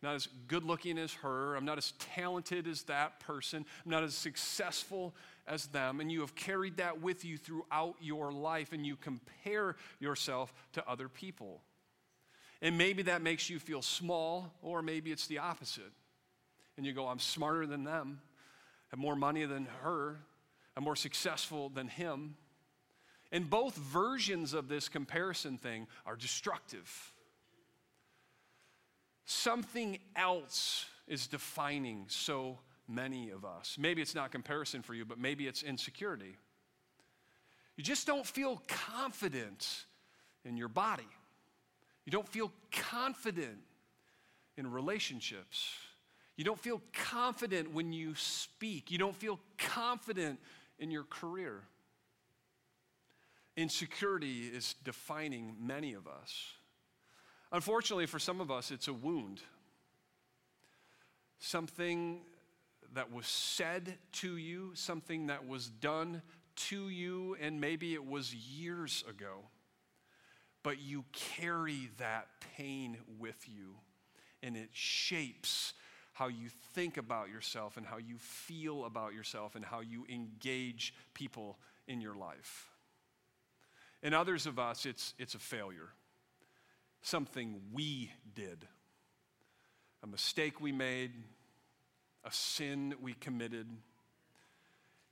not 0.01 0.15
as 0.15 0.27
good 0.47 0.63
looking 0.63 0.97
as 0.97 1.13
her. 1.15 1.55
I'm 1.55 1.65
not 1.65 1.77
as 1.77 1.91
talented 1.99 2.67
as 2.67 2.83
that 2.83 3.19
person. 3.19 3.65
I'm 3.85 3.91
not 3.91 4.03
as 4.03 4.15
successful 4.15 5.13
as 5.47 5.67
them. 5.67 5.99
And 5.99 6.11
you 6.11 6.21
have 6.21 6.35
carried 6.35 6.77
that 6.77 7.01
with 7.01 7.25
you 7.25 7.37
throughout 7.37 7.95
your 7.99 8.31
life, 8.31 8.71
and 8.71 8.85
you 8.85 8.95
compare 8.95 9.75
yourself 9.99 10.53
to 10.73 10.87
other 10.87 11.09
people. 11.09 11.61
And 12.61 12.77
maybe 12.77 13.03
that 13.03 13.21
makes 13.21 13.49
you 13.49 13.59
feel 13.59 13.81
small, 13.81 14.53
or 14.61 14.81
maybe 14.81 15.11
it's 15.11 15.27
the 15.27 15.39
opposite. 15.39 15.91
And 16.77 16.85
you 16.85 16.93
go, 16.93 17.07
I'm 17.07 17.19
smarter 17.19 17.65
than 17.65 17.83
them, 17.83 18.21
I 18.21 18.95
have 18.95 18.99
more 18.99 19.15
money 19.15 19.45
than 19.45 19.67
her, 19.81 20.17
I'm 20.77 20.83
more 20.83 20.95
successful 20.95 21.69
than 21.69 21.87
him. 21.89 22.35
And 23.31 23.49
both 23.49 23.75
versions 23.75 24.53
of 24.53 24.69
this 24.69 24.89
comparison 24.89 25.57
thing 25.57 25.87
are 26.05 26.15
destructive. 26.15 27.13
Something 29.29 29.99
else 30.15 30.87
is 31.07 31.27
defining 31.27 32.05
so 32.07 32.57
many 32.87 33.29
of 33.29 33.45
us. 33.45 33.77
Maybe 33.77 34.01
it's 34.01 34.15
not 34.15 34.31
comparison 34.31 34.81
for 34.81 34.95
you, 34.95 35.05
but 35.05 35.19
maybe 35.19 35.45
it's 35.45 35.61
insecurity. 35.61 36.35
You 37.77 37.83
just 37.83 38.07
don't 38.07 38.25
feel 38.25 38.59
confident 38.67 39.85
in 40.43 40.57
your 40.57 40.67
body. 40.67 41.07
You 42.05 42.11
don't 42.11 42.27
feel 42.27 42.51
confident 42.71 43.59
in 44.57 44.71
relationships. 44.71 45.75
You 46.35 46.43
don't 46.43 46.59
feel 46.59 46.81
confident 46.91 47.71
when 47.71 47.93
you 47.93 48.15
speak. 48.15 48.89
You 48.89 48.97
don't 48.97 49.15
feel 49.15 49.39
confident 49.59 50.39
in 50.79 50.89
your 50.89 51.03
career. 51.03 51.61
Insecurity 53.55 54.47
is 54.47 54.73
defining 54.83 55.55
many 55.61 55.93
of 55.93 56.07
us. 56.07 56.53
Unfortunately, 57.51 58.05
for 58.05 58.19
some 58.19 58.41
of 58.41 58.51
us, 58.51 58.71
it's 58.71 58.87
a 58.87 58.93
wound. 58.93 59.41
Something 61.39 62.21
that 62.93 63.11
was 63.11 63.27
said 63.27 63.97
to 64.11 64.37
you, 64.37 64.71
something 64.75 65.27
that 65.27 65.47
was 65.47 65.67
done 65.69 66.21
to 66.55 66.89
you, 66.89 67.35
and 67.39 67.59
maybe 67.61 67.93
it 67.93 68.05
was 68.05 68.33
years 68.33 69.03
ago. 69.09 69.45
But 70.63 70.79
you 70.79 71.05
carry 71.11 71.89
that 71.97 72.27
pain 72.57 72.97
with 73.17 73.47
you, 73.47 73.75
and 74.43 74.57
it 74.57 74.69
shapes 74.73 75.73
how 76.13 76.27
you 76.27 76.49
think 76.73 76.97
about 76.97 77.29
yourself 77.29 77.77
and 77.77 77.85
how 77.85 77.97
you 77.97 78.17
feel 78.17 78.83
about 78.83 79.13
yourself 79.13 79.55
and 79.55 79.63
how 79.63 79.79
you 79.79 80.05
engage 80.09 80.93
people 81.13 81.57
in 81.87 82.01
your 82.01 82.13
life. 82.13 82.69
In 84.03 84.13
others 84.13 84.45
of 84.45 84.59
us, 84.59 84.85
it's, 84.85 85.13
it's 85.17 85.35
a 85.35 85.39
failure, 85.39 85.89
something 87.01 87.61
we 87.71 88.11
did, 88.35 88.67
a 90.03 90.07
mistake 90.07 90.61
we 90.61 90.71
made, 90.71 91.11
a 92.23 92.31
sin 92.31 92.95
we 93.01 93.13
committed. 93.13 93.67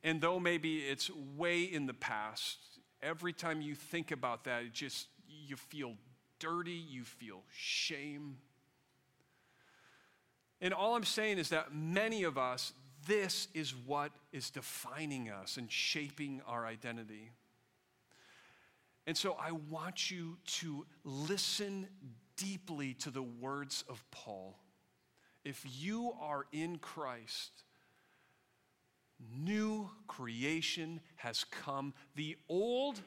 And 0.03 0.21
though 0.21 0.39
maybe 0.39 0.79
it's 0.79 1.09
way 1.35 1.63
in 1.63 1.85
the 1.85 1.93
past, 1.93 2.57
every 3.01 3.33
time 3.33 3.61
you 3.61 3.75
think 3.75 4.11
about 4.11 4.43
that, 4.45 4.63
it 4.63 4.73
just, 4.73 5.07
you 5.27 5.55
feel 5.55 5.95
dirty, 6.39 6.71
you 6.71 7.03
feel 7.03 7.41
shame. 7.55 8.37
And 10.61 10.73
all 10.73 10.95
I'm 10.95 11.03
saying 11.03 11.37
is 11.37 11.49
that 11.49 11.73
many 11.73 12.23
of 12.23 12.37
us, 12.37 12.73
this 13.07 13.47
is 13.53 13.75
what 13.85 14.11
is 14.31 14.49
defining 14.49 15.29
us 15.29 15.57
and 15.57 15.71
shaping 15.71 16.41
our 16.47 16.65
identity. 16.65 17.31
And 19.07 19.17
so 19.17 19.37
I 19.41 19.51
want 19.51 20.11
you 20.11 20.37
to 20.59 20.85
listen 21.05 21.87
deeply 22.35 22.93
to 22.95 23.09
the 23.09 23.23
words 23.23 23.85
of 23.89 24.03
Paul. 24.11 24.59
If 25.45 25.65
you 25.81 26.11
are 26.21 26.45
in 26.51 26.77
Christ, 26.77 27.63
new 29.33 29.89
creation 30.07 30.99
has 31.15 31.45
come. 31.45 31.93
The 32.15 32.35
old 32.49 32.99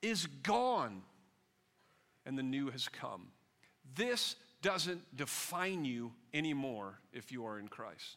is 0.00 0.26
gone, 0.42 1.02
and 2.24 2.38
the 2.38 2.42
new 2.42 2.70
has 2.70 2.88
come. 2.88 3.28
This 3.94 4.36
doesn't 4.62 5.14
define 5.14 5.84
you 5.84 6.12
anymore 6.32 7.00
if 7.12 7.30
you 7.30 7.44
are 7.44 7.58
in 7.58 7.68
Christ. 7.68 8.16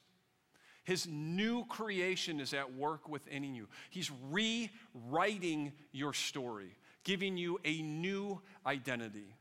His 0.85 1.05
new 1.05 1.65
creation 1.65 2.39
is 2.39 2.53
at 2.53 2.73
work 2.73 3.09
within 3.09 3.53
you. 3.53 3.67
He's 3.89 4.09
rewriting 4.31 5.73
your 5.91 6.13
story, 6.13 6.77
giving 7.07 7.37
you 7.37 7.57
a 7.63 7.81
new 7.81 8.41
identity. 8.65 9.33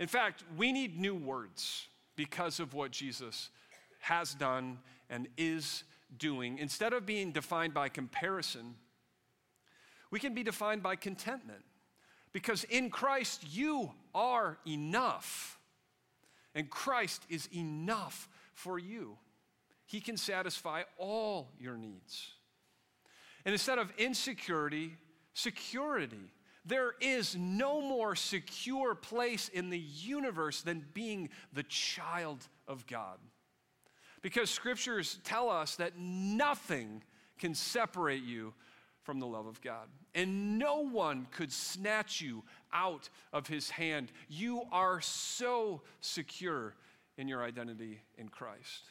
In 0.00 0.08
fact, 0.08 0.44
we 0.56 0.72
need 0.72 0.98
new 0.98 1.14
words 1.14 1.88
because 2.16 2.58
of 2.58 2.72
what 2.72 2.90
Jesus 2.90 3.50
has 4.00 4.32
done 4.32 4.78
and 5.10 5.28
is 5.36 5.84
doing. 6.16 6.58
Instead 6.58 6.94
of 6.94 7.04
being 7.04 7.32
defined 7.32 7.74
by 7.74 7.90
comparison, 7.90 8.76
we 10.10 10.18
can 10.18 10.32
be 10.32 10.42
defined 10.42 10.82
by 10.82 10.96
contentment. 10.96 11.62
Because 12.32 12.64
in 12.64 12.88
Christ, 12.88 13.44
you 13.50 13.92
are 14.14 14.56
enough. 14.66 15.58
And 16.54 16.70
Christ 16.70 17.26
is 17.28 17.46
enough 17.54 18.26
for 18.54 18.78
you. 18.78 19.18
He 19.84 20.00
can 20.00 20.16
satisfy 20.16 20.84
all 20.96 21.50
your 21.60 21.76
needs. 21.76 22.32
And 23.44 23.52
instead 23.52 23.78
of 23.78 23.92
insecurity, 23.98 24.96
security. 25.34 26.32
There 26.66 26.94
is 27.00 27.36
no 27.36 27.80
more 27.80 28.16
secure 28.16 28.94
place 28.94 29.48
in 29.48 29.70
the 29.70 29.78
universe 29.78 30.62
than 30.62 30.84
being 30.94 31.28
the 31.52 31.62
child 31.62 32.46
of 32.66 32.86
God. 32.86 33.18
Because 34.20 34.50
scriptures 34.50 35.20
tell 35.22 35.48
us 35.48 35.76
that 35.76 35.96
nothing 35.96 37.04
can 37.38 37.54
separate 37.54 38.24
you 38.24 38.52
from 39.04 39.20
the 39.20 39.26
love 39.26 39.46
of 39.46 39.60
God. 39.60 39.86
And 40.16 40.58
no 40.58 40.80
one 40.80 41.28
could 41.30 41.52
snatch 41.52 42.20
you 42.20 42.42
out 42.72 43.08
of 43.32 43.46
his 43.46 43.70
hand. 43.70 44.10
You 44.28 44.62
are 44.72 45.00
so 45.00 45.82
secure 46.00 46.74
in 47.16 47.28
your 47.28 47.44
identity 47.44 48.00
in 48.18 48.28
Christ. 48.28 48.90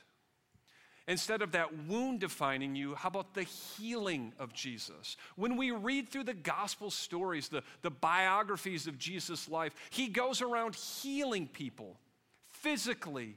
Instead 1.08 1.44
of 1.44 1.52
that 1.52 1.86
wound 1.88 2.20
defining 2.20 2.76
you, 2.76 2.96
how 2.96 3.10
about 3.10 3.36
the 3.36 3.44
healing 3.44 4.34
of 4.40 4.54
Jesus? 4.54 5.18
When 5.36 5.56
we 5.56 5.70
read 5.70 6.10
through 6.10 6.24
the 6.24 6.34
gospel 6.34 6.90
stories, 6.90 7.48
the, 7.48 7.62
the 7.84 7.92
biographies 7.92 8.88
of 8.88 8.98
Jesus' 8.98 9.48
life, 9.48 9.76
he 9.92 10.08
goes 10.08 10.42
around 10.42 10.74
healing 10.76 11.48
people 11.48 12.00
physically, 12.48 13.36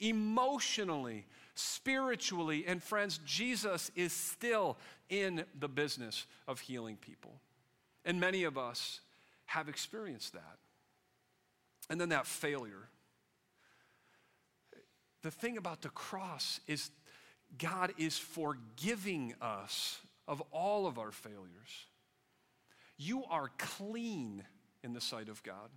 emotionally, 0.00 1.26
spiritually. 1.54 2.64
And 2.66 2.82
friends, 2.82 3.20
Jesus 3.24 3.92
is 3.94 4.12
still 4.12 4.76
in 5.08 5.44
the 5.56 5.68
business 5.68 6.26
of 6.48 6.58
healing 6.58 6.96
people. 6.96 7.40
And 8.04 8.18
many 8.18 8.42
of 8.42 8.58
us 8.58 9.00
have 9.46 9.68
experienced 9.68 10.32
that. 10.32 10.58
And 11.88 12.00
then 12.00 12.08
that 12.08 12.26
failure. 12.26 12.88
The 15.22 15.30
thing 15.30 15.56
about 15.56 15.82
the 15.82 15.88
cross 15.88 16.60
is 16.66 16.90
God 17.58 17.94
is 17.98 18.18
forgiving 18.18 19.34
us 19.40 19.98
of 20.28 20.42
all 20.50 20.86
of 20.86 20.98
our 20.98 21.12
failures. 21.12 21.86
You 22.98 23.24
are 23.30 23.50
clean 23.58 24.42
in 24.82 24.92
the 24.92 25.00
sight 25.00 25.28
of 25.28 25.42
God. 25.42 25.70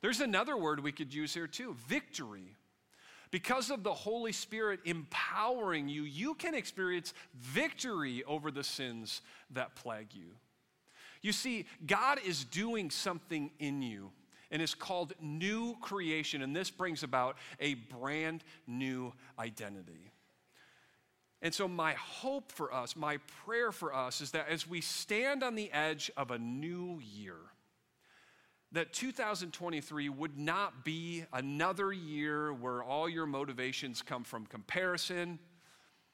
There's 0.00 0.20
another 0.20 0.56
word 0.56 0.80
we 0.80 0.92
could 0.92 1.12
use 1.12 1.34
here 1.34 1.46
too 1.46 1.76
victory. 1.88 2.56
Because 3.30 3.70
of 3.70 3.84
the 3.84 3.94
Holy 3.94 4.32
Spirit 4.32 4.80
empowering 4.84 5.88
you, 5.88 6.02
you 6.02 6.34
can 6.34 6.54
experience 6.54 7.14
victory 7.34 8.24
over 8.24 8.50
the 8.50 8.64
sins 8.64 9.22
that 9.50 9.76
plague 9.76 10.12
you. 10.12 10.32
You 11.22 11.32
see, 11.32 11.66
God 11.86 12.18
is 12.26 12.44
doing 12.44 12.90
something 12.90 13.50
in 13.60 13.82
you, 13.82 14.10
and 14.50 14.60
it's 14.60 14.74
called 14.74 15.12
new 15.20 15.76
creation, 15.80 16.42
and 16.42 16.56
this 16.56 16.70
brings 16.70 17.04
about 17.04 17.36
a 17.60 17.74
brand 17.74 18.42
new 18.66 19.12
identity. 19.38 20.10
And 21.42 21.54
so, 21.54 21.66
my 21.66 21.94
hope 21.94 22.52
for 22.52 22.72
us, 22.72 22.94
my 22.94 23.18
prayer 23.44 23.72
for 23.72 23.94
us 23.94 24.20
is 24.20 24.32
that 24.32 24.48
as 24.48 24.68
we 24.68 24.80
stand 24.80 25.42
on 25.42 25.54
the 25.54 25.72
edge 25.72 26.10
of 26.16 26.30
a 26.30 26.38
new 26.38 27.00
year, 27.00 27.36
that 28.72 28.92
2023 28.92 30.08
would 30.10 30.38
not 30.38 30.84
be 30.84 31.24
another 31.32 31.92
year 31.92 32.52
where 32.52 32.82
all 32.82 33.08
your 33.08 33.26
motivations 33.26 34.02
come 34.02 34.22
from 34.22 34.46
comparison 34.46 35.38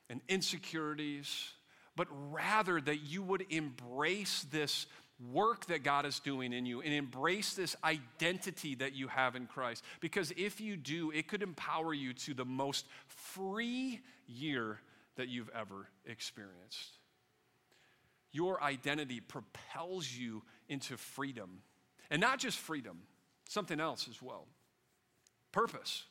and 0.08 0.20
insecurities, 0.28 1.50
but 1.96 2.06
rather 2.30 2.80
that 2.80 2.98
you 2.98 3.22
would 3.22 3.44
embrace 3.50 4.46
this 4.50 4.86
work 5.32 5.66
that 5.66 5.82
God 5.82 6.06
is 6.06 6.20
doing 6.20 6.52
in 6.52 6.66
you 6.66 6.82
and 6.82 6.92
embrace 6.92 7.54
this 7.54 7.74
identity 7.82 8.74
that 8.76 8.94
you 8.94 9.08
have 9.08 9.34
in 9.34 9.46
Christ. 9.46 9.82
Because 10.00 10.32
if 10.36 10.60
you 10.60 10.76
do, 10.76 11.10
it 11.10 11.26
could 11.26 11.42
empower 11.42 11.92
you 11.94 12.12
to 12.14 12.34
the 12.34 12.44
most 12.44 12.86
free 13.06 14.00
year 14.26 14.78
that 15.16 15.28
you've 15.28 15.50
ever 15.54 15.88
experienced. 16.06 16.98
Your 18.32 18.62
identity 18.62 19.20
propels 19.20 20.10
you 20.12 20.42
into 20.68 20.96
freedom 20.96 21.62
and 22.10 22.20
not 22.20 22.38
just 22.38 22.58
freedom, 22.58 22.98
something 23.48 23.80
else 23.80 24.08
as 24.08 24.22
well 24.22 24.46
purpose. 25.52 26.04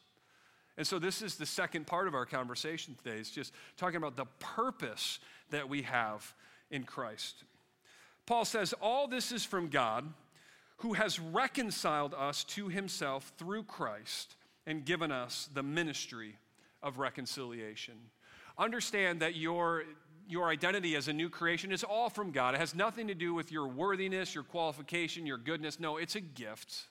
And 0.75 0.87
so, 0.87 0.97
this 0.97 1.21
is 1.21 1.35
the 1.35 1.45
second 1.45 1.85
part 1.85 2.07
of 2.07 2.15
our 2.15 2.25
conversation 2.25 2.95
today. 2.95 3.17
It's 3.17 3.29
just 3.29 3.53
talking 3.77 3.97
about 3.97 4.17
the 4.17 4.25
purpose 4.39 5.19
that 5.51 5.69
we 5.69 5.83
have 5.83 6.33
in 6.71 6.83
Christ. 6.83 7.43
Paul 8.25 8.43
says, 8.43 8.73
All 8.81 9.07
this 9.07 9.31
is 9.31 9.45
from 9.45 9.69
God 9.69 10.11
who 10.77 10.93
has 10.93 11.19
reconciled 11.19 12.13
us 12.13 12.43
to 12.43 12.67
himself 12.67 13.31
through 13.37 13.63
Christ 13.63 14.35
and 14.65 14.83
given 14.83 15.11
us 15.11 15.47
the 15.53 15.63
ministry 15.63 16.37
of 16.83 16.97
reconciliation. 16.97 17.95
Understand 18.57 19.21
that 19.21 19.35
your 19.35 19.83
your 20.27 20.47
identity 20.49 20.95
as 20.95 21.07
a 21.07 21.13
new 21.13 21.29
creation 21.29 21.71
is 21.71 21.83
all 21.83 22.09
from 22.09 22.31
God. 22.31 22.55
It 22.55 22.59
has 22.59 22.73
nothing 22.73 23.07
to 23.07 23.13
do 23.13 23.33
with 23.33 23.51
your 23.51 23.67
worthiness, 23.67 24.33
your 24.33 24.43
qualification, 24.43 25.25
your 25.25 25.37
goodness. 25.37 25.79
No, 25.79 25.97
it's 25.97 26.15
a 26.15 26.21
gift 26.21 26.87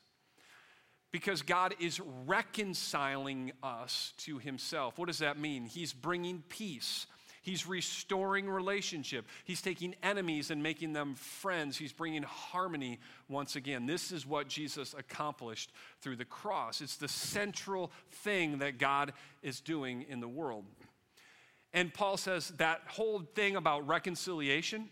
because 1.11 1.43
God 1.43 1.75
is 1.81 2.01
reconciling 2.27 3.53
us 3.63 4.13
to 4.19 4.39
Himself. 4.39 4.99
What 4.99 5.07
does 5.07 5.19
that 5.19 5.39
mean? 5.39 5.67
He's 5.67 5.93
bringing 5.93 6.43
peace. 6.49 7.07
He's 7.41 7.67
restoring 7.67 8.49
relationship. 8.49 9.27
He's 9.45 9.61
taking 9.61 9.95
enemies 10.03 10.51
and 10.51 10.63
making 10.63 10.95
them 10.95 11.15
friends. 11.15 11.77
He's 11.77 11.93
bringing 11.93 12.23
harmony 12.23 13.01
once 13.29 13.55
again. 13.55 13.85
This 13.85 14.13
is 14.13 14.27
what 14.27 14.49
Jesus 14.49 14.95
accomplished 14.97 15.71
through 16.01 16.17
the 16.17 16.25
cross. 16.25 16.81
It's 16.81 16.97
the 16.97 17.07
central 17.07 17.93
thing 18.11 18.59
that 18.61 18.79
God 18.79 19.13
is 19.43 19.61
doing 19.61 20.07
in 20.09 20.21
the 20.21 20.29
world. 20.29 20.65
And 21.75 21.93
Paul 21.93 22.17
says 22.17 22.49
that 22.57 22.83
whole 22.87 23.21
thing 23.35 23.57
about 23.57 23.87
reconciliation, 23.87 24.89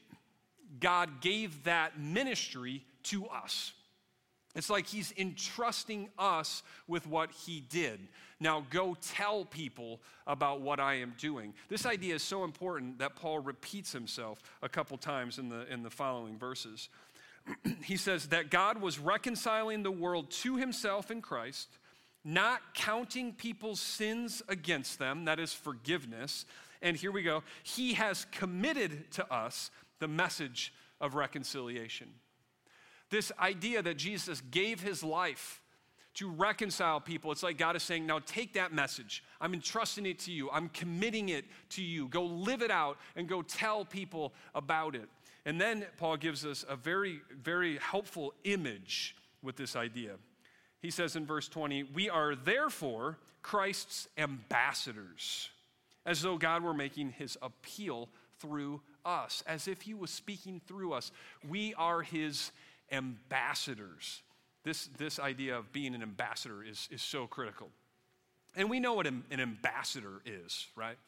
God 0.80 1.20
gave 1.22 1.64
that 1.64 1.98
ministry 1.98 2.84
to 3.04 3.26
us. 3.28 3.72
It's 4.54 4.68
like 4.68 4.86
he's 4.86 5.14
entrusting 5.16 6.10
us 6.18 6.62
with 6.86 7.06
what 7.06 7.30
he 7.30 7.60
did. 7.60 8.00
Now 8.38 8.66
go 8.68 8.96
tell 9.00 9.44
people 9.44 10.00
about 10.26 10.60
what 10.60 10.78
I 10.78 10.94
am 10.94 11.14
doing. 11.16 11.54
This 11.68 11.86
idea 11.86 12.16
is 12.16 12.22
so 12.22 12.44
important 12.44 12.98
that 12.98 13.16
Paul 13.16 13.38
repeats 13.38 13.92
himself 13.92 14.42
a 14.60 14.68
couple 14.68 14.98
times 14.98 15.38
in 15.38 15.48
the, 15.48 15.72
in 15.72 15.82
the 15.82 15.90
following 15.90 16.36
verses. 16.36 16.90
he 17.84 17.96
says 17.96 18.26
that 18.28 18.50
God 18.50 18.80
was 18.80 18.98
reconciling 18.98 19.82
the 19.82 19.90
world 19.90 20.30
to 20.42 20.56
himself 20.56 21.10
in 21.10 21.22
Christ, 21.22 21.68
not 22.24 22.60
counting 22.74 23.32
people's 23.32 23.80
sins 23.80 24.42
against 24.48 24.98
them, 24.98 25.24
that 25.24 25.40
is 25.40 25.52
forgiveness. 25.52 26.44
And 26.82 26.96
here 26.96 27.12
we 27.12 27.22
go. 27.22 27.42
He 27.62 27.94
has 27.94 28.26
committed 28.32 29.10
to 29.12 29.32
us 29.32 29.70
the 30.00 30.08
message 30.08 30.74
of 31.00 31.14
reconciliation. 31.14 32.08
This 33.10 33.30
idea 33.38 33.82
that 33.82 33.96
Jesus 33.96 34.42
gave 34.50 34.80
his 34.80 35.02
life 35.02 35.62
to 36.14 36.30
reconcile 36.30 37.00
people. 37.00 37.32
It's 37.32 37.42
like 37.42 37.56
God 37.56 37.76
is 37.76 37.82
saying, 37.82 38.06
now 38.06 38.18
take 38.26 38.54
that 38.54 38.72
message. 38.72 39.24
I'm 39.40 39.54
entrusting 39.54 40.04
it 40.06 40.18
to 40.20 40.32
you. 40.32 40.50
I'm 40.50 40.68
committing 40.68 41.30
it 41.30 41.44
to 41.70 41.82
you. 41.82 42.08
Go 42.08 42.24
live 42.24 42.62
it 42.62 42.70
out 42.70 42.98
and 43.16 43.28
go 43.28 43.42
tell 43.42 43.84
people 43.84 44.34
about 44.54 44.94
it. 44.94 45.08
And 45.44 45.60
then 45.60 45.86
Paul 45.96 46.16
gives 46.16 46.44
us 46.44 46.64
a 46.68 46.76
very, 46.76 47.20
very 47.42 47.78
helpful 47.78 48.34
image 48.44 49.16
with 49.42 49.56
this 49.56 49.74
idea. 49.74 50.12
He 50.80 50.90
says 50.90 51.16
in 51.16 51.26
verse 51.26 51.48
20, 51.48 51.84
We 51.84 52.10
are 52.10 52.34
therefore 52.34 53.18
Christ's 53.40 54.08
ambassadors, 54.18 55.48
as 56.04 56.22
though 56.22 56.36
God 56.36 56.62
were 56.62 56.74
making 56.74 57.10
his 57.10 57.38
appeal 57.42 58.08
through 58.38 58.80
us, 59.04 59.42
as 59.46 59.68
if 59.68 59.82
he 59.82 59.94
was 59.94 60.10
speaking 60.10 60.60
through 60.66 60.92
us. 60.92 61.12
We 61.48 61.74
are 61.74 62.02
his 62.02 62.52
ambassadors. 62.90 64.22
This, 64.64 64.88
this 64.98 65.18
idea 65.18 65.56
of 65.56 65.72
being 65.72 65.94
an 65.94 66.02
ambassador 66.02 66.62
is, 66.62 66.88
is 66.90 67.02
so 67.02 67.26
critical. 67.26 67.68
And 68.54 68.68
we 68.68 68.80
know 68.80 68.94
what 68.94 69.06
an, 69.06 69.24
ambassador 69.32 70.20
is, 70.26 70.66
right? 70.76 70.98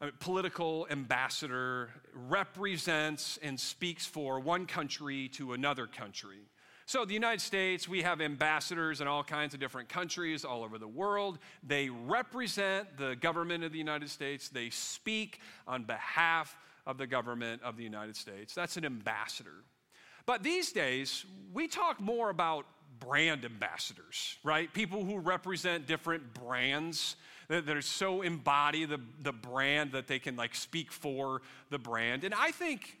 A 0.00 0.12
political 0.12 0.86
ambassador 0.90 1.90
represents 2.14 3.38
and 3.42 3.58
speaks 3.58 4.06
for 4.06 4.40
one 4.40 4.66
country 4.66 5.28
to 5.30 5.52
another 5.52 5.86
country. 5.86 6.48
So, 6.86 7.04
the 7.06 7.14
United 7.14 7.40
States, 7.40 7.88
we 7.88 8.02
have 8.02 8.20
ambassadors 8.20 9.00
in 9.00 9.06
all 9.06 9.24
kinds 9.24 9.54
of 9.54 9.60
different 9.60 9.88
countries 9.88 10.44
all 10.44 10.62
over 10.62 10.78
the 10.78 10.88
world. 10.88 11.38
They 11.66 11.88
represent 11.88 12.98
the 12.98 13.16
government 13.16 13.64
of 13.64 13.72
the 13.72 13.78
United 13.78 14.10
States, 14.10 14.48
they 14.48 14.70
speak 14.70 15.40
on 15.66 15.84
behalf 15.84 16.56
of 16.86 16.98
the 16.98 17.06
government 17.06 17.62
of 17.62 17.76
the 17.76 17.82
United 17.82 18.16
States. 18.16 18.54
That's 18.54 18.76
an 18.76 18.84
ambassador. 18.84 19.64
But 20.26 20.42
these 20.42 20.72
days, 20.72 21.24
we 21.52 21.68
talk 21.68 22.00
more 22.00 22.30
about 22.30 22.66
brand 23.00 23.44
ambassadors, 23.44 24.36
right? 24.44 24.72
People 24.72 25.04
who 25.04 25.18
represent 25.18 25.86
different 25.86 26.34
brands 26.34 27.16
that, 27.48 27.66
that 27.66 27.76
are 27.76 27.82
so 27.82 28.22
embody 28.22 28.84
the, 28.84 29.00
the 29.22 29.32
brand 29.32 29.92
that 29.92 30.06
they 30.06 30.18
can 30.18 30.36
like 30.36 30.54
speak 30.54 30.92
for 30.92 31.42
the 31.70 31.78
brand. 31.78 32.24
And 32.24 32.34
I 32.34 32.50
think, 32.50 32.98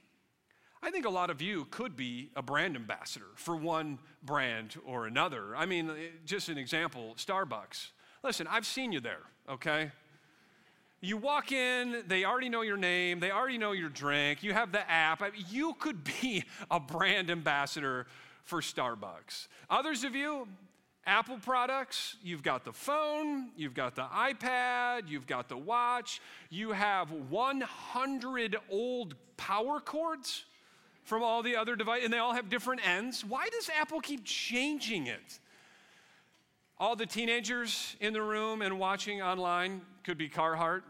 I 0.84 0.90
think 0.90 1.06
a 1.06 1.10
lot 1.10 1.30
of 1.30 1.40
you 1.40 1.66
could 1.70 1.96
be 1.96 2.28
a 2.36 2.42
brand 2.42 2.76
ambassador 2.76 3.28
for 3.36 3.56
one 3.56 3.98
brand 4.22 4.76
or 4.84 5.06
another. 5.06 5.56
I 5.56 5.64
mean, 5.64 5.88
eh, 5.88 5.94
just 6.26 6.50
an 6.50 6.58
example 6.58 7.14
Starbucks. 7.16 7.92
Listen, 8.22 8.46
I've 8.46 8.66
seen 8.66 8.92
you 8.92 9.00
there, 9.00 9.22
okay? 9.48 9.92
You 11.00 11.16
walk 11.16 11.52
in, 11.52 12.02
they 12.06 12.24
already 12.26 12.50
know 12.50 12.60
your 12.60 12.76
name, 12.76 13.18
they 13.18 13.30
already 13.30 13.56
know 13.56 13.72
your 13.72 13.88
drink, 13.88 14.42
you 14.42 14.52
have 14.52 14.72
the 14.72 14.90
app. 14.90 15.22
I 15.22 15.30
mean, 15.30 15.46
you 15.48 15.72
could 15.72 16.04
be 16.22 16.44
a 16.70 16.78
brand 16.78 17.30
ambassador 17.30 18.06
for 18.42 18.60
Starbucks. 18.60 19.48
Others 19.70 20.04
of 20.04 20.14
you, 20.14 20.46
Apple 21.06 21.38
products, 21.38 22.16
you've 22.22 22.42
got 22.42 22.62
the 22.62 22.74
phone, 22.74 23.52
you've 23.56 23.74
got 23.74 23.96
the 23.96 24.04
iPad, 24.04 25.08
you've 25.08 25.26
got 25.26 25.48
the 25.48 25.56
watch, 25.56 26.20
you 26.50 26.72
have 26.72 27.10
100 27.10 28.56
old 28.68 29.14
power 29.38 29.80
cords 29.80 30.44
from 31.04 31.22
all 31.22 31.42
the 31.42 31.56
other 31.56 31.76
devices, 31.76 32.04
and 32.04 32.12
they 32.12 32.18
all 32.18 32.32
have 32.32 32.48
different 32.48 32.86
ends. 32.86 33.24
Why 33.24 33.48
does 33.48 33.70
Apple 33.78 34.00
keep 34.00 34.24
changing 34.24 35.06
it? 35.06 35.38
All 36.78 36.96
the 36.96 37.06
teenagers 37.06 37.94
in 38.00 38.12
the 38.12 38.22
room 38.22 38.62
and 38.62 38.78
watching 38.78 39.22
online 39.22 39.82
could 40.02 40.18
be 40.18 40.28
Carhartt 40.28 40.82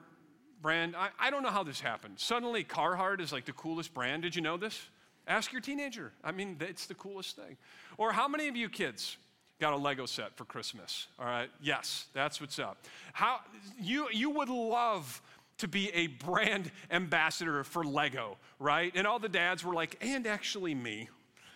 brand. 0.63 0.97
I, 0.97 1.11
I 1.19 1.31
don't 1.31 1.43
know 1.43 1.51
how 1.51 1.63
this 1.63 1.81
happened. 1.81 2.15
Suddenly, 2.19 2.65
Carhartt 2.65 3.21
is 3.21 3.33
like 3.33 3.45
the 3.45 3.53
coolest 3.53 3.93
brand. 3.93 4.23
Did 4.23 4.35
you 4.35 4.41
know 4.41 4.57
this? 4.57 4.81
Ask 5.27 5.53
your 5.53 5.61
teenager. 5.61 6.13
I 6.23 6.33
mean, 6.33 6.57
it's 6.61 6.87
the 6.87 6.95
coolest 6.95 7.37
thing. 7.37 7.57
Or 7.99 8.13
how 8.13 8.29
many 8.29 8.49
of 8.49 8.57
you 8.57 8.69
kids 8.69 9.17
got 9.61 9.73
a 9.73 9.77
Lego 9.77 10.07
set 10.07 10.35
for 10.37 10.45
Christmas? 10.45 11.07
All 11.19 11.27
right. 11.27 11.51
Yes, 11.61 12.07
that's 12.15 12.41
what's 12.41 12.59
up. 12.59 12.79
How 13.13 13.41
you 13.81 14.09
you 14.13 14.31
would 14.31 14.49
love 14.49 15.21
to 15.59 15.69
be 15.69 15.91
a 15.91 16.09
brand 16.09 16.71
ambassador 16.91 17.65
for 17.65 17.85
Lego, 17.85 18.37
right? 18.59 18.93
And 18.95 19.07
all 19.07 19.19
the 19.19 19.29
dads 19.29 19.65
were 19.65 19.75
like, 19.75 19.97
and 20.01 20.27
actually 20.27 20.75
me, 20.75 21.09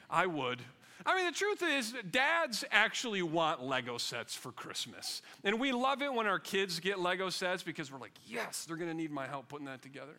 I 0.08 0.26
would. 0.26 0.62
I 1.06 1.16
mean, 1.16 1.26
the 1.26 1.32
truth 1.32 1.62
is, 1.62 1.94
dads 2.10 2.64
actually 2.70 3.22
want 3.22 3.62
Lego 3.62 3.98
sets 3.98 4.34
for 4.34 4.52
Christmas. 4.52 5.22
And 5.44 5.58
we 5.58 5.72
love 5.72 6.02
it 6.02 6.12
when 6.12 6.26
our 6.26 6.38
kids 6.38 6.80
get 6.80 6.98
Lego 6.98 7.30
sets 7.30 7.62
because 7.62 7.90
we're 7.90 8.00
like, 8.00 8.12
yes, 8.26 8.64
they're 8.64 8.76
going 8.76 8.90
to 8.90 8.96
need 8.96 9.10
my 9.10 9.26
help 9.26 9.48
putting 9.48 9.66
that 9.66 9.80
together. 9.80 10.18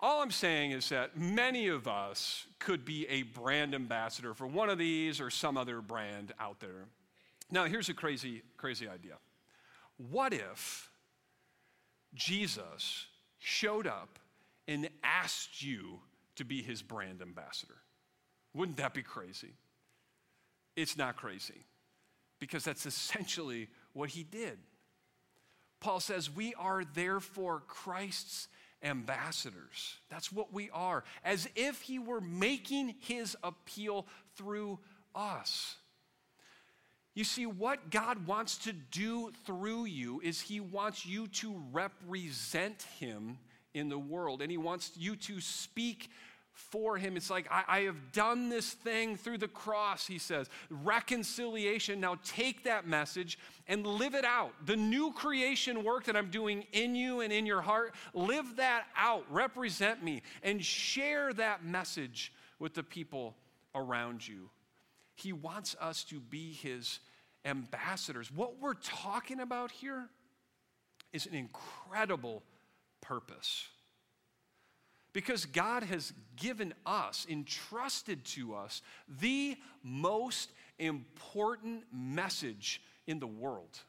All 0.00 0.22
I'm 0.22 0.30
saying 0.30 0.70
is 0.70 0.88
that 0.90 1.16
many 1.18 1.68
of 1.68 1.88
us 1.88 2.46
could 2.58 2.84
be 2.84 3.06
a 3.08 3.22
brand 3.22 3.74
ambassador 3.74 4.32
for 4.32 4.46
one 4.46 4.70
of 4.70 4.78
these 4.78 5.20
or 5.20 5.28
some 5.28 5.56
other 5.56 5.80
brand 5.80 6.32
out 6.38 6.60
there. 6.60 6.86
Now, 7.50 7.64
here's 7.64 7.88
a 7.88 7.94
crazy, 7.94 8.42
crazy 8.56 8.88
idea. 8.88 9.14
What 10.10 10.32
if 10.32 10.87
Jesus 12.14 13.06
showed 13.38 13.86
up 13.86 14.18
and 14.66 14.88
asked 15.02 15.62
you 15.62 16.00
to 16.36 16.44
be 16.44 16.62
his 16.62 16.82
brand 16.82 17.22
ambassador? 17.22 17.76
Wouldn't 18.54 18.78
that 18.78 18.94
be 18.94 19.02
crazy? 19.02 19.54
It's 20.76 20.96
not 20.96 21.16
crazy 21.16 21.64
because 22.38 22.64
that's 22.64 22.86
essentially 22.86 23.68
what 23.92 24.10
he 24.10 24.22
did. 24.22 24.58
Paul 25.80 26.00
says, 26.00 26.30
We 26.30 26.54
are 26.54 26.84
therefore 26.84 27.62
Christ's 27.66 28.48
ambassadors. 28.82 29.96
That's 30.08 30.32
what 30.32 30.52
we 30.52 30.70
are, 30.70 31.04
as 31.24 31.48
if 31.56 31.82
he 31.82 31.98
were 31.98 32.20
making 32.20 32.94
his 33.00 33.36
appeal 33.42 34.06
through 34.36 34.78
us. 35.14 35.76
You 37.18 37.24
see, 37.24 37.46
what 37.46 37.90
God 37.90 38.28
wants 38.28 38.58
to 38.58 38.72
do 38.72 39.32
through 39.44 39.86
you 39.86 40.20
is 40.22 40.40
he 40.40 40.60
wants 40.60 41.04
you 41.04 41.26
to 41.26 41.60
represent 41.72 42.82
him 43.00 43.38
in 43.74 43.88
the 43.88 43.98
world, 43.98 44.40
and 44.40 44.52
he 44.52 44.56
wants 44.56 44.92
you 44.96 45.16
to 45.16 45.40
speak 45.40 46.10
for 46.52 46.96
him. 46.96 47.16
It's 47.16 47.28
like, 47.28 47.48
I, 47.50 47.64
I, 47.66 47.80
have 47.80 48.12
done 48.12 48.50
this 48.50 48.72
thing 48.72 49.16
through 49.16 49.38
the 49.38 49.48
cross, 49.48 50.06
he 50.06 50.18
says. 50.18 50.48
Reconciliation. 50.70 51.98
Now 51.98 52.20
take 52.22 52.62
that 52.62 52.86
message 52.86 53.36
and 53.66 53.84
live 53.84 54.14
it 54.14 54.24
out. 54.24 54.52
The 54.64 54.76
new 54.76 55.12
creation 55.12 55.82
work 55.82 56.04
that 56.04 56.16
I'm 56.16 56.30
doing 56.30 56.66
in 56.70 56.94
you 56.94 57.22
and 57.22 57.32
in 57.32 57.46
your 57.46 57.62
heart, 57.62 57.96
live 58.14 58.54
that 58.58 58.84
out. 58.96 59.24
Represent 59.28 60.04
me 60.04 60.22
and 60.44 60.64
share 60.64 61.32
that 61.32 61.64
message 61.64 62.32
with 62.60 62.74
the 62.74 62.84
people 62.84 63.34
around 63.74 64.26
you. 64.26 64.50
He 65.16 65.32
wants 65.32 65.74
us 65.80 66.04
to 66.04 66.20
be 66.20 66.52
his 66.52 67.00
ambassadors. 67.48 68.30
What 68.30 68.60
we're 68.60 68.74
talking 68.74 69.40
about 69.40 69.70
here 69.70 70.08
is 71.12 71.26
an 71.26 71.34
incredible 71.34 72.42
purpose. 73.00 73.66
Because 75.12 75.46
God 75.46 75.82
has 75.84 76.12
given 76.36 76.74
us, 76.84 77.26
entrusted 77.28 78.24
to 78.26 78.54
us, 78.54 78.82
the 79.20 79.56
most 79.82 80.52
important 80.78 81.84
message 81.92 82.82
in 83.06 83.18
the 83.18 83.26
world. 83.26 83.80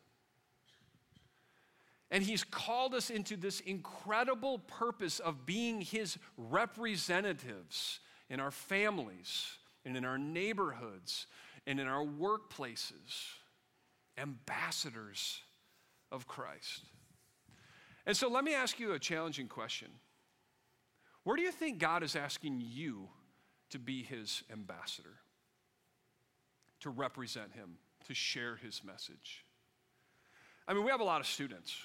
And 2.09 2.23
He's 2.23 2.43
called 2.43 2.95
us 2.95 3.09
into 3.09 3.35
this 3.35 3.59
incredible 3.59 4.59
purpose 4.59 5.19
of 5.19 5.45
being 5.45 5.81
His 5.81 6.17
representatives 6.37 7.99
in 8.29 8.39
our 8.39 8.51
families 8.51 9.57
and 9.85 9.95
in 9.97 10.05
our 10.05 10.17
neighborhoods 10.17 11.27
and 11.67 11.79
in 11.79 11.87
our 11.87 12.03
workplaces, 12.03 13.33
ambassadors 14.19 15.41
of 16.12 16.27
Christ. 16.27 16.84
And 18.05 18.15
so 18.15 18.29
let 18.29 18.43
me 18.43 18.53
ask 18.53 18.79
you 18.79 18.93
a 18.93 18.99
challenging 18.99 19.47
question. 19.47 19.89
Where 21.23 21.36
do 21.36 21.41
you 21.41 21.51
think 21.51 21.79
God 21.79 22.03
is 22.03 22.15
asking 22.15 22.62
you 22.65 23.10
to 23.69 23.79
be 23.79 24.03
his 24.03 24.43
ambassador? 24.51 25.17
To 26.82 26.89
represent 26.89 27.53
him, 27.53 27.77
to 28.08 28.13
share 28.13 28.55
his 28.55 28.84
message? 28.84 29.45
I 30.67 30.73
mean, 30.73 30.84
we 30.84 30.91
have 30.91 31.01
a 31.01 31.05
lot 31.05 31.21
of 31.21 31.27
students. 31.27 31.75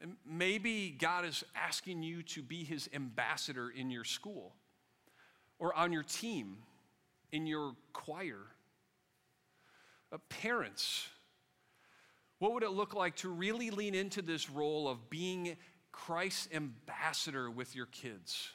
And 0.00 0.16
maybe 0.24 0.90
God 0.90 1.24
is 1.24 1.44
asking 1.56 2.02
you 2.02 2.22
to 2.22 2.42
be 2.42 2.62
his 2.62 2.88
ambassador 2.94 3.68
in 3.68 3.90
your 3.90 4.04
school 4.04 4.54
or 5.58 5.74
on 5.74 5.92
your 5.92 6.04
team, 6.04 6.58
in 7.32 7.46
your 7.46 7.72
choir. 7.92 8.38
Uh, 10.12 10.18
parents, 10.28 11.08
what 12.38 12.52
would 12.54 12.62
it 12.62 12.70
look 12.70 12.94
like 12.94 13.16
to 13.16 13.28
really 13.28 13.70
lean 13.70 13.94
into 13.94 14.22
this 14.22 14.48
role 14.48 14.88
of 14.88 15.10
being 15.10 15.56
Christ's 15.92 16.48
ambassador 16.52 17.50
with 17.50 17.74
your 17.74 17.86
kids? 17.86 18.50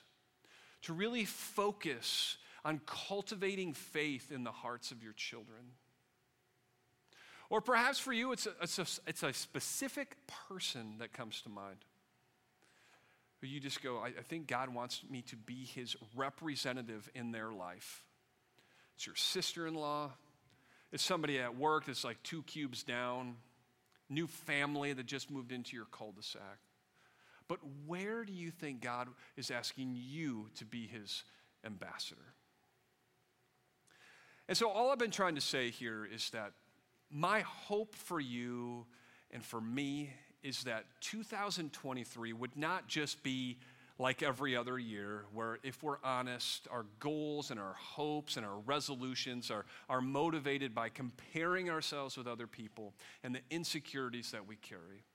to 0.84 0.94
really 0.94 1.26
focus 1.26 2.38
on 2.64 2.80
cultivating 2.86 3.74
faith 3.74 4.32
in 4.32 4.44
the 4.44 4.52
hearts 4.52 4.92
of 4.92 5.04
your 5.04 5.14
children? 5.14 5.72
Or 7.50 7.62
perhaps 7.62 8.00
for 8.00 8.14
you, 8.14 8.32
it's 8.32 8.46
a, 8.46 8.54
it's 8.62 8.80
a, 8.80 8.86
it's 9.08 9.24
a 9.24 9.34
specific 9.34 10.16
person 10.48 10.96
that 11.00 11.14
comes 11.14 11.42
to 11.42 11.50
mind. 11.50 11.78
You 13.42 13.60
just 13.60 13.84
go, 13.84 13.98
I, 13.98 14.08
I 14.08 14.22
think 14.24 14.48
God 14.48 14.74
wants 14.74 15.02
me 15.10 15.22
to 15.24 15.36
be 15.36 15.66
his 15.66 15.98
representative 16.16 17.10
in 17.14 17.34
their 17.34 17.52
life. 17.52 18.06
It's 18.96 19.06
your 19.06 19.18
sister 19.18 19.68
in 19.68 19.74
law, 19.74 20.12
it's 20.94 21.04
somebody 21.04 21.40
at 21.40 21.58
work 21.58 21.86
that's 21.86 22.06
like 22.06 22.22
two 22.24 22.44
cubes 22.44 22.84
down, 22.84 23.36
new 24.10 24.28
family 24.28 24.94
that 24.94 25.06
just 25.06 25.32
moved 25.32 25.52
into 25.52 25.76
your 25.76 25.86
cul 25.86 26.12
de 26.12 26.24
sac. 26.24 26.60
But 27.48 27.60
where 27.86 28.24
do 28.24 28.34
you 28.34 28.52
think 28.52 28.82
God 28.82 29.10
is 29.36 29.52
asking 29.52 29.96
you 29.96 30.50
to 30.56 30.66
be 30.66 30.88
his 30.88 31.24
ambassador? 31.66 32.34
And 34.48 34.58
so, 34.58 34.70
all 34.70 34.92
I've 34.92 35.00
been 35.00 35.12
trying 35.12 35.36
to 35.36 35.42
say 35.42 35.70
here 35.70 36.06
is 36.06 36.30
that 36.32 36.52
my 37.10 37.42
hope 37.42 37.96
for 37.96 38.20
you 38.20 38.86
and 39.32 39.44
for 39.44 39.62
me 39.62 40.12
is 40.42 40.64
that 40.64 40.86
2023 41.02 42.34
would 42.34 42.58
not 42.58 42.88
just 42.88 43.24
be 43.24 43.58
like 44.04 44.22
every 44.22 44.54
other 44.54 44.78
year, 44.78 45.24
where 45.34 45.60
if 45.64 45.82
we're 45.82 45.98
honest, 46.04 46.68
our 46.70 46.86
goals 47.00 47.52
and 47.52 47.60
our 47.60 47.72
hopes 47.80 48.36
and 48.36 48.46
our 48.46 48.60
resolutions 48.66 49.50
are, 49.50 49.64
are 49.88 50.02
motivated 50.02 50.76
by 50.76 50.90
comparing 50.90 51.70
ourselves 51.70 52.18
with 52.18 52.28
other 52.28 52.46
people 52.46 52.94
and 53.24 53.34
the 53.34 53.40
insecurities 53.50 54.32
that 54.32 54.46
we 54.46 54.58
carry. 54.58 55.06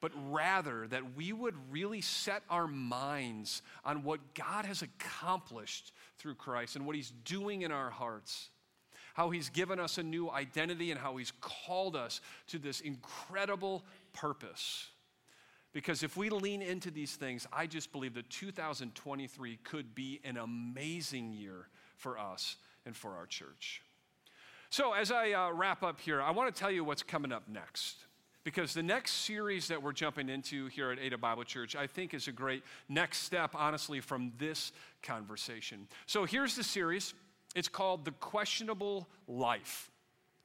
But 0.00 0.12
rather, 0.30 0.86
that 0.86 1.16
we 1.16 1.32
would 1.32 1.56
really 1.68 2.00
set 2.00 2.44
our 2.48 2.68
minds 2.68 3.60
on 3.84 4.04
what 4.04 4.34
God 4.34 4.66
has 4.66 4.82
accomplished 4.82 5.90
through 6.18 6.36
Christ 6.36 6.76
and 6.76 6.86
what 6.86 6.94
He's 6.94 7.12
doing 7.24 7.62
in 7.62 7.72
our 7.72 7.90
hearts 7.90 8.50
how 9.14 9.30
He's 9.30 9.50
given 9.50 9.78
us 9.78 9.98
a 9.98 10.02
new 10.02 10.30
identity 10.30 10.90
and 10.90 10.98
how 10.98 11.16
He's 11.16 11.32
called 11.40 11.96
us 11.96 12.20
to 12.46 12.58
this 12.58 12.80
incredible 12.80 13.84
purpose. 14.12 14.88
Because 15.72 16.02
if 16.02 16.16
we 16.16 16.28
lean 16.28 16.60
into 16.60 16.90
these 16.90 17.16
things, 17.16 17.46
I 17.52 17.66
just 17.66 17.92
believe 17.92 18.14
that 18.14 18.28
2023 18.28 19.58
could 19.64 19.94
be 19.94 20.20
an 20.24 20.36
amazing 20.36 21.32
year 21.32 21.68
for 21.96 22.18
us 22.18 22.56
and 22.84 22.94
for 22.94 23.12
our 23.12 23.26
church. 23.26 23.82
So, 24.68 24.92
as 24.92 25.10
I 25.10 25.32
uh, 25.32 25.52
wrap 25.52 25.82
up 25.82 26.00
here, 26.00 26.20
I 26.20 26.30
want 26.30 26.54
to 26.54 26.58
tell 26.58 26.70
you 26.70 26.82
what's 26.84 27.02
coming 27.02 27.32
up 27.32 27.48
next. 27.48 27.96
Because 28.44 28.74
the 28.74 28.82
next 28.82 29.12
series 29.12 29.68
that 29.68 29.80
we're 29.80 29.92
jumping 29.92 30.28
into 30.28 30.66
here 30.66 30.90
at 30.90 30.98
Ada 30.98 31.16
Bible 31.16 31.44
Church, 31.44 31.76
I 31.76 31.86
think 31.86 32.12
is 32.12 32.26
a 32.26 32.32
great 32.32 32.64
next 32.88 33.18
step, 33.18 33.52
honestly, 33.54 34.00
from 34.00 34.32
this 34.38 34.72
conversation. 35.02 35.86
So, 36.06 36.24
here's 36.24 36.56
the 36.56 36.64
series 36.64 37.14
it's 37.54 37.68
called 37.68 38.04
The 38.04 38.12
Questionable 38.12 39.08
Life. 39.28 39.90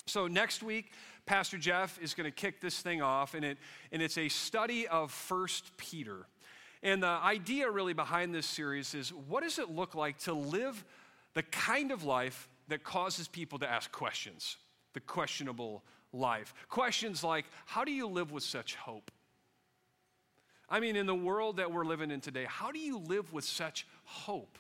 So, 0.06 0.28
next 0.28 0.62
week, 0.62 0.92
Pastor 1.28 1.58
Jeff 1.58 2.02
is 2.02 2.14
going 2.14 2.26
to 2.26 2.32
kick 2.32 2.62
this 2.62 2.80
thing 2.80 3.02
off, 3.02 3.36
and, 3.36 3.46
it, 3.46 3.58
and 3.92 4.02
it's 4.02 4.18
a 4.18 4.30
study 4.30 4.88
of 4.88 5.12
First 5.12 5.76
Peter. 5.78 6.26
And 6.82 7.04
the 7.04 7.08
idea 7.08 7.70
really 7.70 7.94
behind 7.94 8.34
this 8.34 8.48
series 8.48 8.96
is 8.96 9.10
what 9.10 9.44
does 9.44 9.60
it 9.60 9.70
look 9.70 9.94
like 9.94 10.18
to 10.20 10.34
live 10.34 10.84
the 11.34 11.44
kind 11.44 11.92
of 11.92 12.04
life 12.04 12.48
that 12.70 12.84
causes 12.84 13.28
people 13.28 13.60
to 13.60 13.70
ask 13.70 13.92
questions? 13.92 14.58
The 14.94 15.02
questionable 15.02 15.84
life. 16.14 16.54
Questions 16.70 17.24
like, 17.24 17.46
how 17.66 17.84
do 17.84 17.92
you 17.92 18.08
live 18.08 18.32
with 18.32 18.44
such 18.44 18.76
hope? 18.76 19.12
I 20.70 20.80
mean, 20.80 20.96
in 20.96 21.06
the 21.06 21.16
world 21.16 21.58
that 21.58 21.72
we're 21.72 21.86
living 21.86 22.10
in 22.10 22.22
today, 22.22 22.46
how 22.48 22.72
do 22.72 22.80
you 22.80 22.98
live 23.00 23.32
with 23.34 23.44
such 23.44 23.86
hope? 24.04 24.58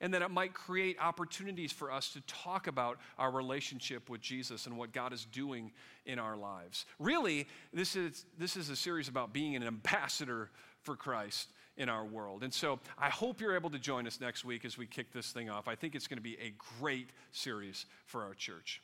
And 0.00 0.14
that 0.14 0.22
it 0.22 0.30
might 0.30 0.54
create 0.54 0.96
opportunities 1.00 1.72
for 1.72 1.92
us 1.92 2.12
to 2.12 2.20
talk 2.22 2.66
about 2.66 2.98
our 3.18 3.30
relationship 3.30 4.08
with 4.08 4.20
Jesus 4.20 4.66
and 4.66 4.76
what 4.76 4.92
God 4.92 5.12
is 5.12 5.26
doing 5.26 5.72
in 6.06 6.18
our 6.18 6.36
lives. 6.36 6.86
Really, 6.98 7.46
this 7.72 7.96
is, 7.96 8.24
this 8.38 8.56
is 8.56 8.70
a 8.70 8.76
series 8.76 9.08
about 9.08 9.32
being 9.32 9.56
an 9.56 9.62
ambassador 9.62 10.50
for 10.82 10.96
Christ 10.96 11.48
in 11.76 11.88
our 11.88 12.04
world. 12.04 12.42
And 12.42 12.52
so 12.52 12.78
I 12.98 13.08
hope 13.08 13.40
you're 13.40 13.54
able 13.54 13.70
to 13.70 13.78
join 13.78 14.06
us 14.06 14.20
next 14.20 14.44
week 14.44 14.64
as 14.64 14.76
we 14.76 14.86
kick 14.86 15.12
this 15.12 15.32
thing 15.32 15.50
off. 15.50 15.68
I 15.68 15.74
think 15.74 15.94
it's 15.94 16.06
going 16.06 16.18
to 16.18 16.22
be 16.22 16.38
a 16.40 16.52
great 16.78 17.10
series 17.32 17.86
for 18.06 18.22
our 18.22 18.34
church. 18.34 18.82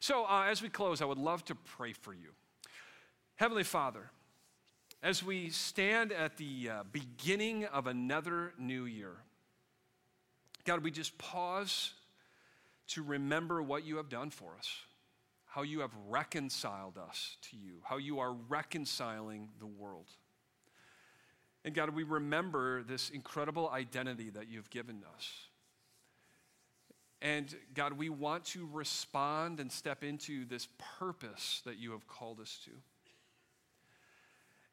So 0.00 0.24
uh, 0.24 0.44
as 0.48 0.62
we 0.62 0.68
close, 0.68 1.00
I 1.00 1.04
would 1.06 1.18
love 1.18 1.44
to 1.46 1.54
pray 1.54 1.92
for 1.92 2.12
you. 2.12 2.30
Heavenly 3.36 3.64
Father, 3.64 4.10
as 5.02 5.22
we 5.22 5.50
stand 5.50 6.12
at 6.12 6.36
the 6.36 6.70
uh, 6.70 6.82
beginning 6.90 7.64
of 7.66 7.86
another 7.86 8.52
new 8.58 8.84
year, 8.84 9.12
God, 10.66 10.82
we 10.82 10.90
just 10.90 11.16
pause 11.16 11.92
to 12.88 13.02
remember 13.02 13.62
what 13.62 13.84
you 13.84 13.96
have 13.96 14.08
done 14.08 14.30
for 14.30 14.54
us, 14.58 14.68
how 15.46 15.62
you 15.62 15.80
have 15.80 15.92
reconciled 16.08 16.98
us 16.98 17.36
to 17.50 17.56
you, 17.56 17.74
how 17.84 17.96
you 17.96 18.18
are 18.18 18.32
reconciling 18.32 19.48
the 19.58 19.66
world. 19.66 20.06
And 21.64 21.74
God, 21.74 21.90
we 21.90 22.02
remember 22.02 22.82
this 22.82 23.10
incredible 23.10 23.70
identity 23.70 24.30
that 24.30 24.48
you've 24.48 24.70
given 24.70 25.02
us. 25.16 25.30
And 27.22 27.52
God, 27.74 27.94
we 27.94 28.08
want 28.08 28.44
to 28.46 28.68
respond 28.72 29.58
and 29.58 29.72
step 29.72 30.04
into 30.04 30.44
this 30.44 30.68
purpose 30.98 31.62
that 31.64 31.78
you 31.78 31.92
have 31.92 32.06
called 32.06 32.40
us 32.40 32.58
to. 32.64 32.70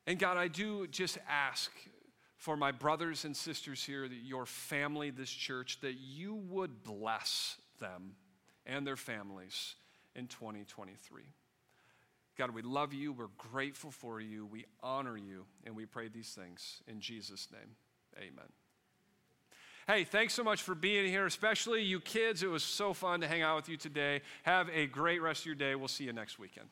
And 0.05 0.19
God, 0.19 0.37
I 0.37 0.49
do 0.49 0.85
just 0.87 1.17
ask 1.29 1.71
for 2.43 2.57
my 2.57 2.73
brothers 2.73 3.23
and 3.23 3.37
sisters 3.37 3.81
here, 3.81 4.03
your 4.03 4.45
family, 4.45 5.11
this 5.11 5.29
church, 5.29 5.79
that 5.79 5.93
you 5.93 6.35
would 6.49 6.83
bless 6.83 7.55
them 7.79 8.17
and 8.65 8.85
their 8.85 8.97
families 8.97 9.75
in 10.13 10.27
2023. 10.27 11.23
God, 12.37 12.51
we 12.51 12.61
love 12.61 12.93
you. 12.93 13.13
We're 13.13 13.27
grateful 13.37 13.91
for 13.91 14.19
you. 14.19 14.45
We 14.45 14.65
honor 14.81 15.15
you. 15.15 15.45
And 15.63 15.73
we 15.73 15.85
pray 15.85 16.09
these 16.09 16.31
things 16.31 16.81
in 16.85 16.99
Jesus' 16.99 17.47
name. 17.49 17.77
Amen. 18.17 18.51
Hey, 19.87 20.03
thanks 20.03 20.33
so 20.33 20.43
much 20.43 20.61
for 20.61 20.75
being 20.75 21.07
here, 21.07 21.25
especially 21.25 21.83
you 21.83 22.01
kids. 22.01 22.43
It 22.43 22.49
was 22.49 22.63
so 22.63 22.93
fun 22.93 23.21
to 23.21 23.27
hang 23.27 23.41
out 23.41 23.55
with 23.55 23.69
you 23.69 23.77
today. 23.77 24.19
Have 24.43 24.67
a 24.73 24.85
great 24.85 25.21
rest 25.21 25.43
of 25.43 25.45
your 25.45 25.55
day. 25.55 25.75
We'll 25.75 25.87
see 25.87 26.03
you 26.03 26.13
next 26.13 26.37
weekend. 26.39 26.67